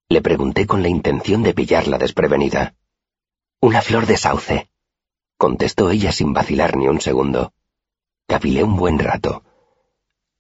Le 0.09 0.21
pregunté 0.21 0.67
con 0.67 0.83
la 0.83 0.89
intención 0.89 1.43
de 1.43 1.55
pillarla 1.55 1.99
desprevenida. 1.99 2.75
Una 3.61 3.81
flor 3.81 4.07
de 4.07 4.17
sauce, 4.19 4.69
contestó 5.37 5.91
ella 5.91 6.13
sin 6.13 6.33
vacilar 6.33 6.77
ni 6.77 6.89
un 6.89 7.01
segundo. 7.01 7.53
Cavilé 8.27 8.63
un 8.63 8.77
buen 8.77 8.99
rato. 8.99 9.43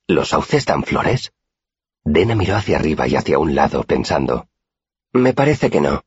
¿Los 0.06 0.30
sauces 0.30 0.66
dan 0.66 0.84
flores? 0.84 1.32
Dena 2.04 2.34
miró 2.34 2.56
hacia 2.56 2.76
arriba 2.76 3.08
y 3.08 3.16
hacia 3.16 3.38
un 3.38 3.54
lado, 3.54 3.84
pensando. 3.84 4.48
Me 5.12 5.32
parece 5.32 5.70
que 5.70 5.80
no. 5.80 6.04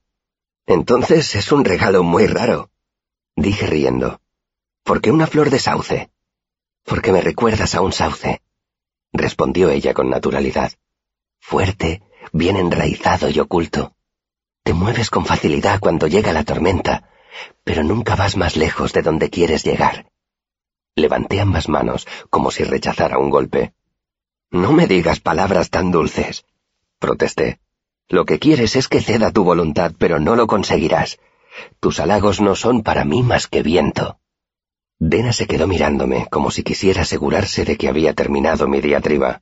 Entonces 0.67 1.33
es 1.35 1.53
un 1.53 1.63
regalo 1.63 2.03
muy 2.03 2.27
raro, 2.27 2.69
dije 3.37 3.65
riendo. 3.67 4.19
¿Por 4.83 5.01
qué 5.01 5.11
una 5.11 5.25
flor 5.25 5.49
de 5.49 5.59
sauce? 5.59 6.11
Porque 6.83 7.13
me 7.13 7.21
recuerdas 7.21 7.73
a 7.73 7.81
un 7.81 7.93
sauce, 7.93 8.41
respondió 9.13 9.69
ella 9.69 9.93
con 9.93 10.09
naturalidad. 10.09 10.73
Fuerte, 11.39 12.03
bien 12.33 12.57
enraizado 12.57 13.29
y 13.29 13.39
oculto. 13.39 13.95
Te 14.63 14.73
mueves 14.73 15.09
con 15.09 15.25
facilidad 15.25 15.79
cuando 15.79 16.07
llega 16.07 16.33
la 16.33 16.43
tormenta, 16.43 17.09
pero 17.63 17.83
nunca 17.83 18.17
vas 18.17 18.35
más 18.35 18.57
lejos 18.57 18.91
de 18.91 19.01
donde 19.01 19.29
quieres 19.29 19.63
llegar. 19.63 20.11
Levanté 20.95 21.39
ambas 21.39 21.69
manos 21.69 22.05
como 22.29 22.51
si 22.51 22.65
rechazara 22.65 23.19
un 23.19 23.29
golpe. 23.29 23.73
No 24.51 24.73
me 24.73 24.87
digas 24.87 25.21
palabras 25.21 25.69
tan 25.69 25.91
dulces, 25.91 26.45
protesté. 26.99 27.61
Lo 28.09 28.25
que 28.25 28.39
quieres 28.39 28.75
es 28.75 28.87
que 28.87 29.01
ceda 29.01 29.31
tu 29.31 29.43
voluntad, 29.43 29.93
pero 29.97 30.19
no 30.19 30.35
lo 30.35 30.47
conseguirás. 30.47 31.19
Tus 31.79 31.99
halagos 31.99 32.39
no 32.39 32.55
son 32.55 32.83
para 32.83 33.03
mí 33.03 33.21
más 33.23 33.47
que 33.47 33.63
viento. 33.63 34.19
Dena 34.99 35.33
se 35.33 35.45
quedó 35.45 35.67
mirándome 35.67 36.27
como 36.29 36.49
si 36.49 36.63
quisiera 36.63 37.01
asegurarse 37.01 37.65
de 37.65 37.77
que 37.77 37.89
había 37.89 38.13
terminado 38.13 38.67
mi 38.67 38.81
diatriba. 38.81 39.41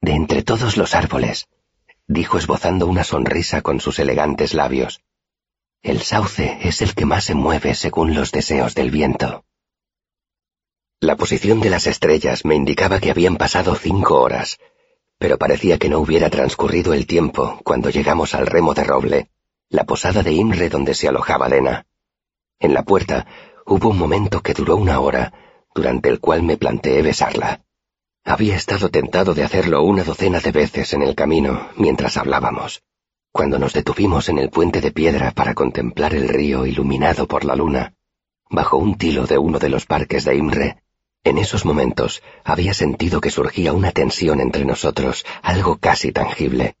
De 0.00 0.12
entre 0.12 0.42
todos 0.42 0.76
los 0.76 0.94
árboles, 0.94 1.48
dijo 2.06 2.38
esbozando 2.38 2.86
una 2.86 3.04
sonrisa 3.04 3.62
con 3.62 3.80
sus 3.80 3.98
elegantes 3.98 4.52
labios. 4.54 5.00
El 5.82 6.02
sauce 6.02 6.58
es 6.62 6.82
el 6.82 6.94
que 6.94 7.06
más 7.06 7.24
se 7.24 7.34
mueve 7.34 7.74
según 7.74 8.14
los 8.14 8.30
deseos 8.30 8.74
del 8.74 8.90
viento. 8.90 9.44
La 11.00 11.16
posición 11.16 11.60
de 11.60 11.70
las 11.70 11.86
estrellas 11.86 12.44
me 12.44 12.54
indicaba 12.54 13.00
que 13.00 13.10
habían 13.10 13.36
pasado 13.36 13.74
cinco 13.74 14.20
horas, 14.20 14.58
pero 15.18 15.38
parecía 15.38 15.78
que 15.78 15.88
no 15.88 16.00
hubiera 16.00 16.30
transcurrido 16.30 16.92
el 16.92 17.06
tiempo 17.06 17.60
cuando 17.64 17.90
llegamos 17.90 18.34
al 18.34 18.46
remo 18.46 18.74
de 18.74 18.84
roble, 18.84 19.30
la 19.68 19.84
posada 19.84 20.22
de 20.22 20.32
Imre 20.32 20.68
donde 20.68 20.94
se 20.94 21.08
alojaba 21.08 21.48
Lena. 21.48 21.86
En 22.60 22.74
la 22.74 22.82
puerta 22.82 23.26
hubo 23.66 23.88
un 23.88 23.98
momento 23.98 24.42
que 24.42 24.54
duró 24.54 24.76
una 24.76 25.00
hora, 25.00 25.32
durante 25.74 26.08
el 26.08 26.20
cual 26.20 26.42
me 26.42 26.56
planteé 26.56 27.02
besarla. 27.02 27.62
Había 28.24 28.56
estado 28.56 28.88
tentado 28.90 29.34
de 29.34 29.44
hacerlo 29.44 29.82
una 29.82 30.04
docena 30.04 30.40
de 30.40 30.50
veces 30.50 30.92
en 30.94 31.02
el 31.02 31.14
camino 31.14 31.68
mientras 31.76 32.16
hablábamos. 32.16 32.82
Cuando 33.32 33.58
nos 33.58 33.72
detuvimos 33.72 34.28
en 34.28 34.38
el 34.38 34.48
puente 34.48 34.80
de 34.80 34.92
piedra 34.92 35.32
para 35.32 35.54
contemplar 35.54 36.14
el 36.14 36.28
río 36.28 36.66
iluminado 36.66 37.26
por 37.26 37.44
la 37.44 37.56
luna, 37.56 37.94
bajo 38.48 38.76
un 38.76 38.96
tilo 38.96 39.26
de 39.26 39.38
uno 39.38 39.58
de 39.58 39.68
los 39.68 39.86
parques 39.86 40.24
de 40.24 40.36
Imre, 40.36 40.83
en 41.24 41.38
esos 41.38 41.64
momentos 41.64 42.22
había 42.44 42.74
sentido 42.74 43.20
que 43.20 43.30
surgía 43.30 43.72
una 43.72 43.92
tensión 43.92 44.40
entre 44.40 44.64
nosotros, 44.64 45.24
algo 45.42 45.78
casi 45.78 46.12
tangible. 46.12 46.76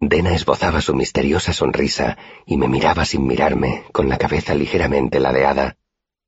Dena 0.00 0.34
esbozaba 0.34 0.80
su 0.80 0.94
misteriosa 0.94 1.52
sonrisa 1.52 2.18
y 2.46 2.56
me 2.56 2.68
miraba 2.68 3.04
sin 3.04 3.26
mirarme, 3.26 3.84
con 3.92 4.08
la 4.08 4.18
cabeza 4.18 4.54
ligeramente 4.54 5.20
ladeada, 5.20 5.76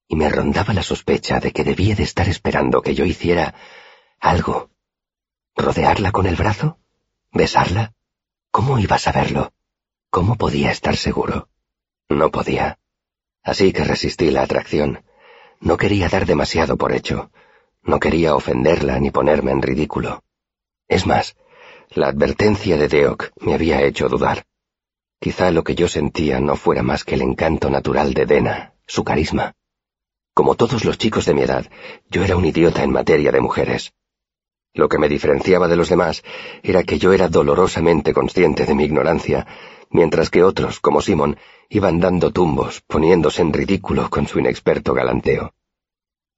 y 0.06 0.16
me 0.16 0.28
rondaba 0.28 0.72
la 0.74 0.82
sospecha 0.82 1.40
de 1.40 1.52
que 1.52 1.64
debía 1.64 1.94
de 1.94 2.02
estar 2.02 2.28
esperando 2.28 2.82
que 2.82 2.94
yo 2.94 3.04
hiciera 3.04 3.54
algo. 4.20 4.70
¿Rodearla 5.56 6.12
con 6.12 6.26
el 6.26 6.36
brazo? 6.36 6.78
¿Besarla? 7.32 7.94
¿Cómo 8.50 8.78
iba 8.78 8.96
a 8.96 8.98
saberlo? 8.98 9.52
¿Cómo 10.10 10.36
podía 10.36 10.70
estar 10.70 10.96
seguro? 10.96 11.48
No 12.08 12.30
podía. 12.30 12.78
Así 13.42 13.72
que 13.72 13.84
resistí 13.84 14.30
la 14.30 14.42
atracción. 14.42 15.04
No 15.60 15.76
quería 15.76 16.08
dar 16.08 16.24
demasiado 16.24 16.76
por 16.76 16.92
hecho. 16.92 17.30
No 17.88 17.98
quería 18.00 18.34
ofenderla 18.34 19.00
ni 19.00 19.10
ponerme 19.10 19.50
en 19.50 19.62
ridículo. 19.62 20.22
Es 20.88 21.06
más, 21.06 21.36
la 21.88 22.08
advertencia 22.08 22.76
de 22.76 22.86
Deok 22.86 23.30
me 23.40 23.54
había 23.54 23.80
hecho 23.80 24.10
dudar. 24.10 24.44
Quizá 25.18 25.50
lo 25.50 25.64
que 25.64 25.74
yo 25.74 25.88
sentía 25.88 26.38
no 26.38 26.54
fuera 26.54 26.82
más 26.82 27.02
que 27.02 27.14
el 27.14 27.22
encanto 27.22 27.70
natural 27.70 28.12
de 28.12 28.26
Dena, 28.26 28.74
su 28.86 29.04
carisma. 29.04 29.54
Como 30.34 30.54
todos 30.54 30.84
los 30.84 30.98
chicos 30.98 31.24
de 31.24 31.32
mi 31.32 31.40
edad, 31.40 31.64
yo 32.10 32.22
era 32.22 32.36
un 32.36 32.44
idiota 32.44 32.82
en 32.82 32.92
materia 32.92 33.32
de 33.32 33.40
mujeres. 33.40 33.94
Lo 34.74 34.90
que 34.90 34.98
me 34.98 35.08
diferenciaba 35.08 35.66
de 35.66 35.76
los 35.76 35.88
demás 35.88 36.22
era 36.62 36.82
que 36.82 36.98
yo 36.98 37.14
era 37.14 37.28
dolorosamente 37.28 38.12
consciente 38.12 38.66
de 38.66 38.74
mi 38.74 38.84
ignorancia, 38.84 39.46
mientras 39.88 40.28
que 40.28 40.42
otros, 40.42 40.78
como 40.80 41.00
Simon, 41.00 41.38
iban 41.70 42.00
dando 42.00 42.32
tumbos, 42.32 42.82
poniéndose 42.82 43.40
en 43.40 43.54
ridículo 43.54 44.10
con 44.10 44.26
su 44.26 44.38
inexperto 44.38 44.92
galanteo. 44.92 45.54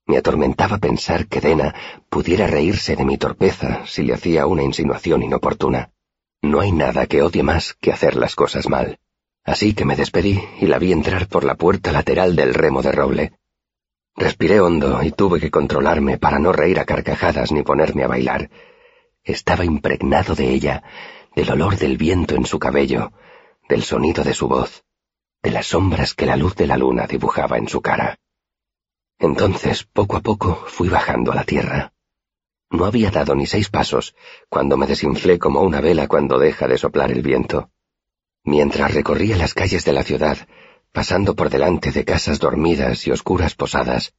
Me 0.05 0.17
atormentaba 0.17 0.77
pensar 0.77 1.27
que 1.27 1.41
Dena 1.41 1.75
pudiera 2.09 2.47
reírse 2.47 2.95
de 2.95 3.05
mi 3.05 3.17
torpeza 3.17 3.85
si 3.85 4.03
le 4.03 4.13
hacía 4.13 4.45
una 4.47 4.63
insinuación 4.63 5.23
inoportuna. 5.23 5.91
No 6.41 6.59
hay 6.59 6.71
nada 6.71 7.05
que 7.05 7.21
odie 7.21 7.43
más 7.43 7.75
que 7.79 7.91
hacer 7.91 8.15
las 8.15 8.35
cosas 8.35 8.67
mal. 8.67 8.99
Así 9.43 9.73
que 9.73 9.85
me 9.85 9.95
despedí 9.95 10.41
y 10.59 10.67
la 10.67 10.79
vi 10.79 10.91
entrar 10.91 11.27
por 11.27 11.43
la 11.43 11.55
puerta 11.55 11.91
lateral 11.91 12.35
del 12.35 12.53
remo 12.53 12.81
de 12.81 12.91
roble. 12.91 13.31
Respiré 14.15 14.59
hondo 14.59 15.01
y 15.03 15.11
tuve 15.11 15.39
que 15.39 15.51
controlarme 15.51 16.17
para 16.17 16.39
no 16.39 16.51
reír 16.51 16.79
a 16.79 16.85
carcajadas 16.85 17.51
ni 17.51 17.63
ponerme 17.63 18.03
a 18.03 18.07
bailar. 18.07 18.49
Estaba 19.23 19.65
impregnado 19.65 20.35
de 20.35 20.49
ella, 20.49 20.83
del 21.35 21.49
olor 21.51 21.77
del 21.77 21.97
viento 21.97 22.35
en 22.35 22.45
su 22.45 22.59
cabello, 22.59 23.13
del 23.69 23.83
sonido 23.83 24.23
de 24.23 24.33
su 24.33 24.47
voz, 24.47 24.83
de 25.41 25.51
las 25.51 25.67
sombras 25.67 26.13
que 26.13 26.25
la 26.25 26.35
luz 26.35 26.55
de 26.55 26.67
la 26.67 26.77
luna 26.77 27.07
dibujaba 27.07 27.57
en 27.57 27.67
su 27.67 27.81
cara. 27.81 28.19
Entonces, 29.21 29.83
poco 29.83 30.17
a 30.17 30.21
poco, 30.21 30.63
fui 30.65 30.89
bajando 30.89 31.31
a 31.31 31.35
la 31.35 31.43
tierra. 31.43 31.93
No 32.71 32.85
había 32.85 33.11
dado 33.11 33.35
ni 33.35 33.45
seis 33.45 33.69
pasos 33.69 34.15
cuando 34.49 34.77
me 34.77 34.87
desinflé 34.87 35.37
como 35.37 35.61
una 35.61 35.79
vela 35.79 36.07
cuando 36.07 36.39
deja 36.39 36.67
de 36.67 36.79
soplar 36.79 37.11
el 37.11 37.21
viento. 37.21 37.69
Mientras 38.43 38.95
recorría 38.95 39.37
las 39.37 39.53
calles 39.53 39.85
de 39.85 39.93
la 39.93 40.03
ciudad, 40.03 40.47
pasando 40.91 41.35
por 41.35 41.51
delante 41.51 41.91
de 41.91 42.03
casas 42.03 42.39
dormidas 42.39 43.05
y 43.05 43.11
oscuras 43.11 43.53
posadas, 43.53 44.15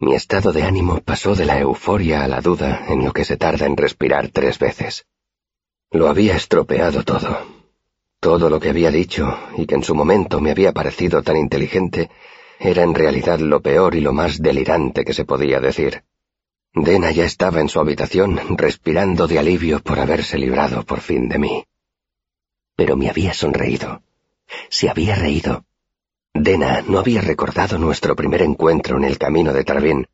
mi 0.00 0.14
estado 0.14 0.50
de 0.50 0.64
ánimo 0.64 1.00
pasó 1.00 1.36
de 1.36 1.44
la 1.44 1.60
euforia 1.60 2.24
a 2.24 2.28
la 2.28 2.40
duda 2.40 2.86
en 2.88 3.04
lo 3.04 3.12
que 3.12 3.24
se 3.24 3.36
tarda 3.36 3.66
en 3.66 3.76
respirar 3.76 4.30
tres 4.30 4.58
veces. 4.58 5.06
Lo 5.92 6.08
había 6.08 6.34
estropeado 6.34 7.04
todo. 7.04 7.46
Todo 8.18 8.50
lo 8.50 8.58
que 8.58 8.70
había 8.70 8.90
dicho 8.90 9.38
y 9.56 9.66
que 9.66 9.76
en 9.76 9.84
su 9.84 9.94
momento 9.94 10.40
me 10.40 10.50
había 10.50 10.72
parecido 10.72 11.22
tan 11.22 11.36
inteligente 11.36 12.10
era 12.58 12.82
en 12.82 12.94
realidad 12.94 13.38
lo 13.40 13.60
peor 13.60 13.94
y 13.94 14.00
lo 14.00 14.12
más 14.12 14.40
delirante 14.40 15.04
que 15.04 15.14
se 15.14 15.24
podía 15.24 15.60
decir. 15.60 16.04
Dena 16.74 17.12
ya 17.12 17.24
estaba 17.24 17.60
en 17.60 17.68
su 17.68 17.78
habitación 17.78 18.40
respirando 18.56 19.26
de 19.26 19.38
alivio 19.38 19.80
por 19.80 20.00
haberse 20.00 20.38
librado 20.38 20.84
por 20.84 21.00
fin 21.00 21.28
de 21.28 21.38
mí. 21.38 21.64
Pero 22.76 22.96
me 22.96 23.08
había 23.08 23.32
sonreído. 23.32 24.02
Se 24.68 24.90
había 24.90 25.14
reído. 25.14 25.64
Dena 26.32 26.82
no 26.82 26.98
había 26.98 27.20
recordado 27.20 27.78
nuestro 27.78 28.16
primer 28.16 28.42
encuentro 28.42 28.96
en 28.96 29.04
el 29.04 29.18
camino 29.18 29.52
de 29.52 29.62
Travin. 29.62 30.08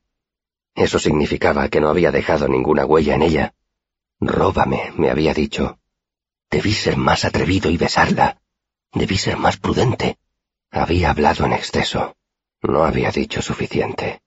Eso 0.75 0.99
significaba 0.99 1.69
que 1.69 1.81
no 1.81 1.89
había 1.89 2.13
dejado 2.13 2.47
ninguna 2.47 2.85
huella 2.85 3.15
en 3.15 3.23
ella. 3.23 3.55
Róbame, 4.21 4.93
me 4.97 5.11
había 5.11 5.33
dicho. 5.33 5.79
Debí 6.51 6.73
ser 6.73 6.99
más 6.99 7.25
atrevido 7.25 7.71
y 7.71 7.79
besarla. 7.79 8.39
Debí 8.93 9.17
ser 9.17 9.39
más 9.39 9.57
prudente. 9.57 10.19
Había 10.71 11.11
hablado 11.11 11.47
en 11.47 11.55
exceso. 11.55 12.17
No 12.63 12.85
había 12.85 13.11
dicho 13.11 13.41
suficiente. 13.41 14.21